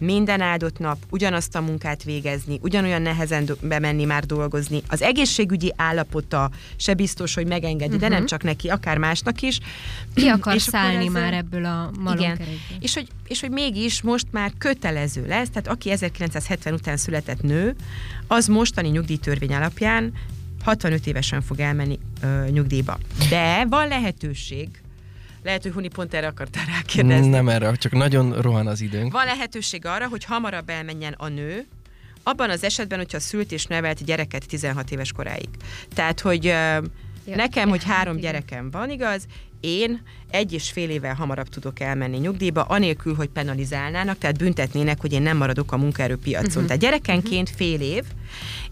minden 0.00 0.40
áldott 0.40 0.78
nap 0.78 0.98
ugyanazt 1.10 1.56
a 1.56 1.60
munkát 1.60 2.02
végezni, 2.02 2.58
ugyanolyan 2.62 3.02
nehezen 3.02 3.44
do- 3.44 3.66
bemenni 3.66 4.04
már 4.04 4.24
dolgozni. 4.24 4.82
Az 4.88 5.02
egészségügyi 5.02 5.72
állapota 5.76 6.50
se 6.76 6.94
biztos, 6.94 7.34
hogy 7.34 7.46
megengedi, 7.46 7.84
uh-huh. 7.84 8.00
de 8.00 8.08
nem 8.08 8.18
mhm. 8.18 8.26
csak 8.26 8.42
neki, 8.42 8.68
akár 8.68 8.98
másnak 8.98 9.42
is. 9.42 9.58
Ki 10.14 10.26
akar 10.26 10.54
és 10.60 10.62
szállni 10.62 11.06
ezzel... 11.06 11.20
már 11.22 11.32
ebből 11.32 11.64
a 11.64 11.90
Igen. 12.12 12.38
És 12.80 12.94
hogy, 12.94 13.08
és 13.26 13.40
hogy 13.40 13.50
mégis 13.50 14.02
most 14.02 14.26
már 14.30 14.52
kötelező 14.58 15.26
lesz, 15.26 15.48
tehát 15.48 15.68
aki 15.68 15.90
1970 15.90 16.72
után 16.72 16.96
született 16.96 17.42
nő, 17.42 17.74
az 18.26 18.46
mostani 18.46 18.88
nyugdíjtörvény 18.88 19.54
alapján 19.54 20.12
65 20.62 21.06
évesen 21.06 21.42
fog 21.42 21.60
elmenni 21.60 21.98
ö, 22.22 22.48
nyugdíjba. 22.50 22.98
De 23.28 23.66
van 23.68 23.88
lehetőség 23.88 24.68
lehet, 25.42 25.62
hogy 25.62 25.72
Huni 25.72 25.88
pont 25.88 26.14
erre 26.14 26.26
akartál 26.26 26.64
rákérdezni. 26.64 27.28
Nem 27.28 27.48
erre, 27.48 27.72
csak 27.72 27.92
nagyon 27.92 28.40
rohan 28.40 28.66
az 28.66 28.80
időnk. 28.80 29.12
Van 29.12 29.24
lehetőség 29.24 29.86
arra, 29.86 30.08
hogy 30.08 30.24
hamarabb 30.24 30.68
elmenjen 30.68 31.12
a 31.12 31.28
nő, 31.28 31.66
abban 32.22 32.50
az 32.50 32.64
esetben, 32.64 32.98
hogyha 32.98 33.20
szült 33.20 33.52
és 33.52 33.66
nevelt 33.66 34.04
gyereket 34.04 34.46
16 34.46 34.90
éves 34.90 35.12
koráig. 35.12 35.48
Tehát, 35.94 36.20
hogy 36.20 36.44
ja, 36.44 36.82
nekem, 37.24 37.68
hogy 37.68 37.84
három 37.84 38.16
gyerekem 38.16 38.70
van, 38.70 38.90
igaz, 38.90 39.26
én 39.60 40.02
egy 40.30 40.52
és 40.52 40.70
fél 40.70 40.90
évvel 40.90 41.14
hamarabb 41.14 41.48
tudok 41.48 41.80
elmenni 41.80 42.16
nyugdíjba, 42.16 42.62
anélkül, 42.62 43.14
hogy 43.14 43.28
penalizálnának, 43.28 44.18
tehát 44.18 44.38
büntetnének, 44.38 45.00
hogy 45.00 45.12
én 45.12 45.22
nem 45.22 45.36
maradok 45.36 45.72
a 45.72 45.76
munkaerőpiacon. 45.76 46.48
Uh-huh. 46.48 46.64
Tehát 46.64 46.80
gyerekenként 46.80 47.50
fél 47.50 47.80
év, 47.80 48.04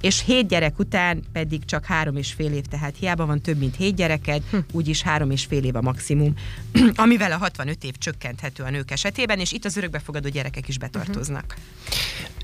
és 0.01 0.25
hét 0.25 0.49
gyerek 0.49 0.79
után 0.79 1.23
pedig 1.33 1.64
csak 1.64 1.85
három 1.85 2.16
és 2.16 2.33
fél 2.33 2.53
év, 2.53 2.64
tehát 2.64 2.97
hiába 2.99 3.27
van 3.27 3.40
több, 3.40 3.59
mint 3.59 3.77
hét 3.77 3.94
gyereked, 3.94 4.42
hm. 4.51 4.59
úgyis 4.73 5.03
három 5.03 5.31
és 5.31 5.44
fél 5.44 5.64
év 5.64 5.77
a 5.77 5.81
maximum, 5.81 6.35
amivel 6.94 7.33
a 7.33 7.37
65 7.37 7.85
év 7.85 7.92
csökkenthető 7.99 8.62
a 8.62 8.71
nők 8.71 8.90
esetében, 8.90 9.38
és 9.38 9.53
itt 9.53 9.64
az 9.64 9.77
örökbefogadó 9.77 10.29
gyerekek 10.29 10.68
is 10.68 10.79
betartoznak. 10.79 11.57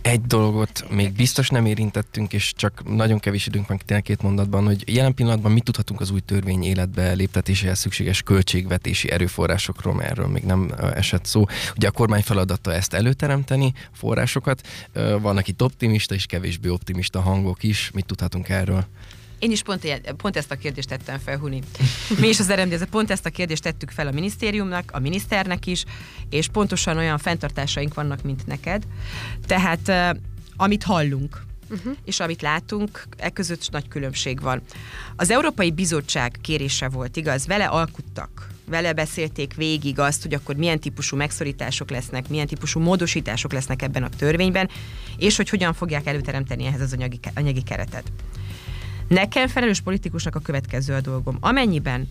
Egy 0.03 0.21
dolgot 0.21 0.85
még 0.91 1.13
biztos 1.13 1.49
nem 1.49 1.67
érintettünk, 1.67 2.33
és 2.33 2.53
csak 2.57 2.97
nagyon 2.97 3.19
kevés 3.19 3.47
időnk 3.47 3.69
van 3.69 3.81
tényleg 3.85 4.05
két 4.05 4.23
mondatban, 4.23 4.65
hogy 4.65 4.95
jelen 4.95 5.15
pillanatban 5.15 5.53
mit 5.53 5.65
tudhatunk 5.65 6.01
az 6.01 6.11
új 6.11 6.21
törvény 6.21 6.63
életbe 6.63 7.13
léptetéséhez 7.13 7.79
szükséges 7.79 8.23
költségvetési 8.23 9.04
erőforrásokról, 9.11 9.95
mert 9.95 10.11
erről 10.11 10.27
még 10.27 10.43
nem 10.43 10.75
esett 10.95 11.25
szó. 11.25 11.45
Ugye 11.77 11.89
a 11.89 11.91
kormány 11.91 12.23
feladata 12.23 12.73
ezt 12.73 12.95
előteremteni, 12.95 13.73
forrásokat. 13.93 14.67
Vannak 15.21 15.49
itt 15.49 15.63
optimista 15.63 16.15
és 16.15 16.27
kevésbé 16.27 16.69
optimista 16.69 17.21
hangok 17.21 17.63
is. 17.63 17.91
Mit 17.95 18.07
tudhatunk 18.07 18.49
erről? 18.49 18.87
Én 19.39 19.51
is 19.51 19.63
pont, 19.63 19.87
pont 20.17 20.37
ezt 20.37 20.51
a 20.51 20.57
kérdést 20.57 20.89
tettem 20.89 21.19
fel, 21.19 21.39
Huni. 21.39 21.61
Mi 22.21 22.29
is 22.29 22.39
az 22.39 22.53
RMD, 22.53 22.85
pont 22.85 23.11
ezt 23.11 23.27
a 23.27 23.31
kérdést 23.31 23.63
tettük 23.63 23.91
fel 23.91 24.07
a 24.07 24.11
minisztériumnak, 24.11 24.91
a 24.93 24.99
miniszternek 24.99 25.67
is, 25.67 25.85
és 26.31 26.49
pontosan 26.49 26.97
olyan 26.97 27.19
fenntartásaink 27.19 27.95
vannak, 27.95 28.23
mint 28.23 28.47
neked. 28.47 28.83
Tehát 29.47 30.17
amit 30.57 30.83
hallunk, 30.83 31.43
uh-huh. 31.71 31.97
és 32.05 32.21
amit 32.21 32.43
látunk, 32.43 33.07
e 33.17 33.31
között 33.31 33.71
nagy 33.71 33.89
különbség 33.89 34.41
van. 34.41 34.63
Az 35.17 35.31
Európai 35.31 35.71
Bizottság 35.71 36.39
kérése 36.41 36.89
volt, 36.89 37.17
igaz? 37.17 37.47
Vele 37.47 37.65
alkuttak, 37.65 38.49
vele 38.67 38.93
beszélték 38.93 39.55
végig 39.55 39.99
azt, 39.99 40.23
hogy 40.23 40.35
akkor 40.35 40.57
milyen 40.57 40.81
típusú 40.81 41.17
megszorítások 41.17 41.91
lesznek, 41.91 42.29
milyen 42.29 42.47
típusú 42.47 42.81
módosítások 42.81 43.53
lesznek 43.53 43.83
ebben 43.83 44.03
a 44.03 44.09
törvényben, 44.09 44.69
és 45.17 45.37
hogy 45.37 45.49
hogyan 45.49 45.73
fogják 45.73 46.07
előteremteni 46.07 46.65
ehhez 46.67 46.81
az 46.81 46.93
anyagi, 46.93 47.19
anyagi 47.35 47.63
keretet. 47.63 48.13
Nekem 49.09 49.49
felelős 49.49 49.81
politikusnak 49.81 50.35
a 50.35 50.41
következő 50.41 50.95
a 50.95 51.01
dolgom. 51.01 51.37
Amennyiben 51.41 52.09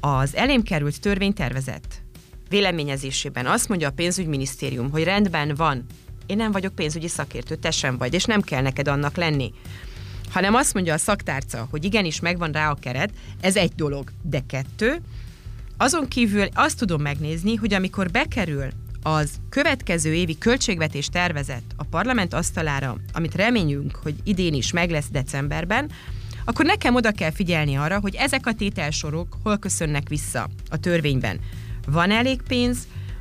az 0.00 0.36
elém 0.36 0.62
került 0.62 1.00
törvénytervezet 1.00 2.02
véleményezésében 2.48 3.46
azt 3.46 3.68
mondja 3.68 3.88
a 3.88 3.92
pénzügyminisztérium, 3.92 4.90
hogy 4.90 5.04
rendben 5.04 5.54
van, 5.54 5.86
én 6.26 6.36
nem 6.36 6.52
vagyok 6.52 6.74
pénzügyi 6.74 7.08
szakértő, 7.08 7.54
te 7.54 7.70
sem 7.70 7.98
vagy, 7.98 8.14
és 8.14 8.24
nem 8.24 8.40
kell 8.40 8.62
neked 8.62 8.88
annak 8.88 9.16
lenni. 9.16 9.52
Hanem 10.30 10.54
azt 10.54 10.74
mondja 10.74 10.94
a 10.94 10.98
szaktárca, 10.98 11.66
hogy 11.70 11.84
igenis 11.84 12.20
megvan 12.20 12.52
rá 12.52 12.70
a 12.70 12.74
keret, 12.74 13.10
ez 13.40 13.56
egy 13.56 13.72
dolog, 13.74 14.10
de 14.22 14.42
kettő. 14.46 15.00
Azon 15.76 16.08
kívül 16.08 16.46
azt 16.54 16.78
tudom 16.78 17.02
megnézni, 17.02 17.54
hogy 17.54 17.74
amikor 17.74 18.10
bekerül 18.10 18.68
az 19.02 19.30
következő 19.48 20.14
évi 20.14 20.38
költségvetés 20.38 21.06
tervezet 21.06 21.62
a 21.76 21.84
parlament 21.84 22.34
asztalára, 22.34 22.96
amit 23.12 23.34
reményünk, 23.34 23.98
hogy 24.02 24.14
idén 24.24 24.54
is 24.54 24.72
meg 24.72 24.90
lesz 24.90 25.08
decemberben, 25.10 25.90
akkor 26.44 26.64
nekem 26.64 26.94
oda 26.94 27.10
kell 27.10 27.30
figyelni 27.30 27.74
arra, 27.74 28.00
hogy 28.00 28.14
ezek 28.14 28.46
a 28.46 28.54
tételsorok 28.54 29.36
hol 29.42 29.58
köszönnek 29.58 30.08
vissza 30.08 30.48
a 30.70 30.78
törvényben. 30.78 31.40
Van 31.86 32.10
elég 32.10 32.42
pénz, 32.42 32.78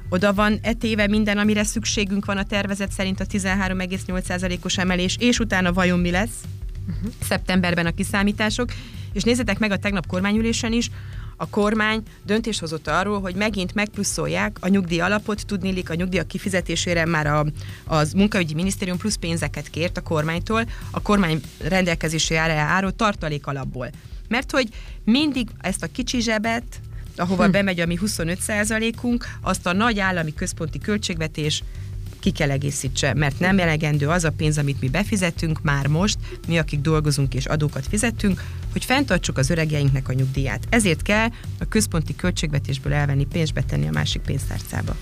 oda 0.10 0.34
van 0.34 0.60
etéve 0.62 1.08
minden, 1.08 1.38
amire 1.38 1.64
szükségünk 1.64 2.26
van 2.26 2.38
a 2.38 2.46
tervezet 2.46 2.92
szerint 2.92 3.20
a 3.20 3.26
13,8%-os 3.26 4.78
emelés, 4.78 5.18
és 5.20 5.40
utána 5.40 5.74
vajon 5.74 6.00
mi 6.00 6.12
lesz? 6.12 6.42
Uh-huh. 6.88 7.12
Szeptemberben 7.22 7.86
a 7.86 7.92
kiszámítások, 7.92 8.70
és 9.14 9.24
nézzétek 9.24 9.60
meg 9.60 9.72
a 9.72 9.78
tegnap 9.78 10.08
kormányülésen 10.08 10.74
is, 10.74 10.90
a 11.44 11.48
kormány 11.50 12.02
döntés 12.26 12.60
hozott 12.60 12.88
arról, 12.88 13.22
hogy 13.22 13.36
megint 13.36 13.74
megpluszolják 13.74 14.58
a 14.60 14.68
nyugdíj 14.68 15.00
alapot, 15.00 15.46
tudnélik 15.46 15.90
a 15.90 15.94
nyugdíjak 15.94 16.28
kifizetésére 16.28 17.06
már 17.06 17.28
a, 17.28 17.46
az 17.86 18.14
munkaügyi 18.14 18.54
minisztérium 18.54 18.98
plusz 18.98 19.16
pénzeket 19.16 19.70
kért 19.70 19.98
a 19.98 20.02
kormánytól, 20.02 20.66
a 20.92 21.02
kormány 21.02 21.42
rendelkezésére 21.62 22.54
álló 22.54 22.90
tartalék 22.90 23.48
alapból. 23.48 23.90
Mert 24.28 24.52
hogy 24.52 24.68
mindig 25.04 25.48
ezt 25.62 25.84
a 25.84 25.88
kicsi 25.92 26.22
zsebet, 26.22 26.64
ahova 27.16 27.46
hm. 27.46 27.52
bemegy 27.52 27.80
a 27.80 27.86
mi 27.86 27.96
25 27.96 28.40
unk 29.02 29.26
azt 29.42 29.66
a 29.66 29.74
nagy 29.74 30.00
állami 30.00 30.34
központi 30.34 30.80
költségvetés 30.80 31.64
ki 32.24 32.32
kell 32.32 32.52
egészítse, 32.52 33.14
mert 33.14 33.40
nem 33.40 33.60
elegendő 33.60 34.08
az 34.08 34.24
a 34.24 34.32
pénz, 34.32 34.58
amit 34.58 34.82
mi 34.82 34.90
befizetünk 34.90 35.62
már 35.62 35.88
most, 35.88 36.18
mi, 36.48 36.58
akik 36.58 36.82
dolgozunk 36.82 37.34
és 37.34 37.46
adókat 37.46 37.88
fizetünk, 37.88 38.44
hogy 38.72 38.86
fenntartsuk 38.86 39.38
az 39.38 39.50
öregjeinknek 39.50 40.10
a 40.10 40.14
nyugdíját. 40.14 40.64
Ezért 40.70 41.02
kell 41.02 41.28
a 41.60 41.66
központi 41.70 42.16
költségvetésből 42.16 42.94
elvenni 42.94 43.26
pénzt, 43.26 43.54
betenni 43.54 43.88
a 43.88 43.92
másik 43.92 44.22
pénztárcába. 44.22 44.96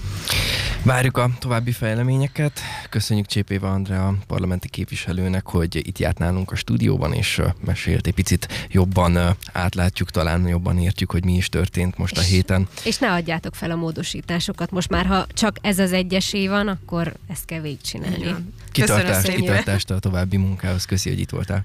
Várjuk 0.84 1.17
a 1.17 1.30
további 1.39 1.72
fejleményeket. 1.72 2.59
Köszönjük 2.89 3.26
Csépéva 3.26 3.72
Andrea 3.72 4.15
parlamenti 4.28 4.69
képviselőnek, 4.69 5.47
hogy 5.47 5.76
itt 5.76 5.97
járt 5.97 6.17
nálunk 6.17 6.51
a 6.51 6.55
stúdióban, 6.55 7.13
és 7.13 7.41
mesélt 7.65 8.07
egy 8.07 8.13
picit 8.13 8.67
jobban 8.72 9.36
átlátjuk, 9.51 10.09
talán 10.09 10.47
jobban 10.47 10.80
értjük, 10.80 11.11
hogy 11.11 11.26
mi 11.26 11.36
is 11.36 11.49
történt 11.49 11.97
most 11.97 12.17
a 12.17 12.22
héten. 12.22 12.67
És 12.84 12.97
ne 12.97 13.11
adjátok 13.11 13.55
fel 13.55 13.72
a 13.72 13.76
módosításokat. 13.76 14.72
Most 14.72 14.89
már, 14.89 15.05
ha 15.05 15.26
csak 15.34 15.57
ez 15.61 15.80
az 15.80 15.93
egyesé 15.93 16.47
van, 16.47 16.67
akkor 16.67 17.11
ezt 17.28 17.45
kell 17.45 17.59
végigcsinálni. 17.59 18.36
Kitartást, 18.72 19.36
kitartást 19.36 19.89
a 19.91 19.99
további 19.99 20.38
munkához. 20.38 20.86
Köszi, 20.86 21.09
hogy 21.09 21.20
itt 21.20 21.30
voltál. 21.30 21.59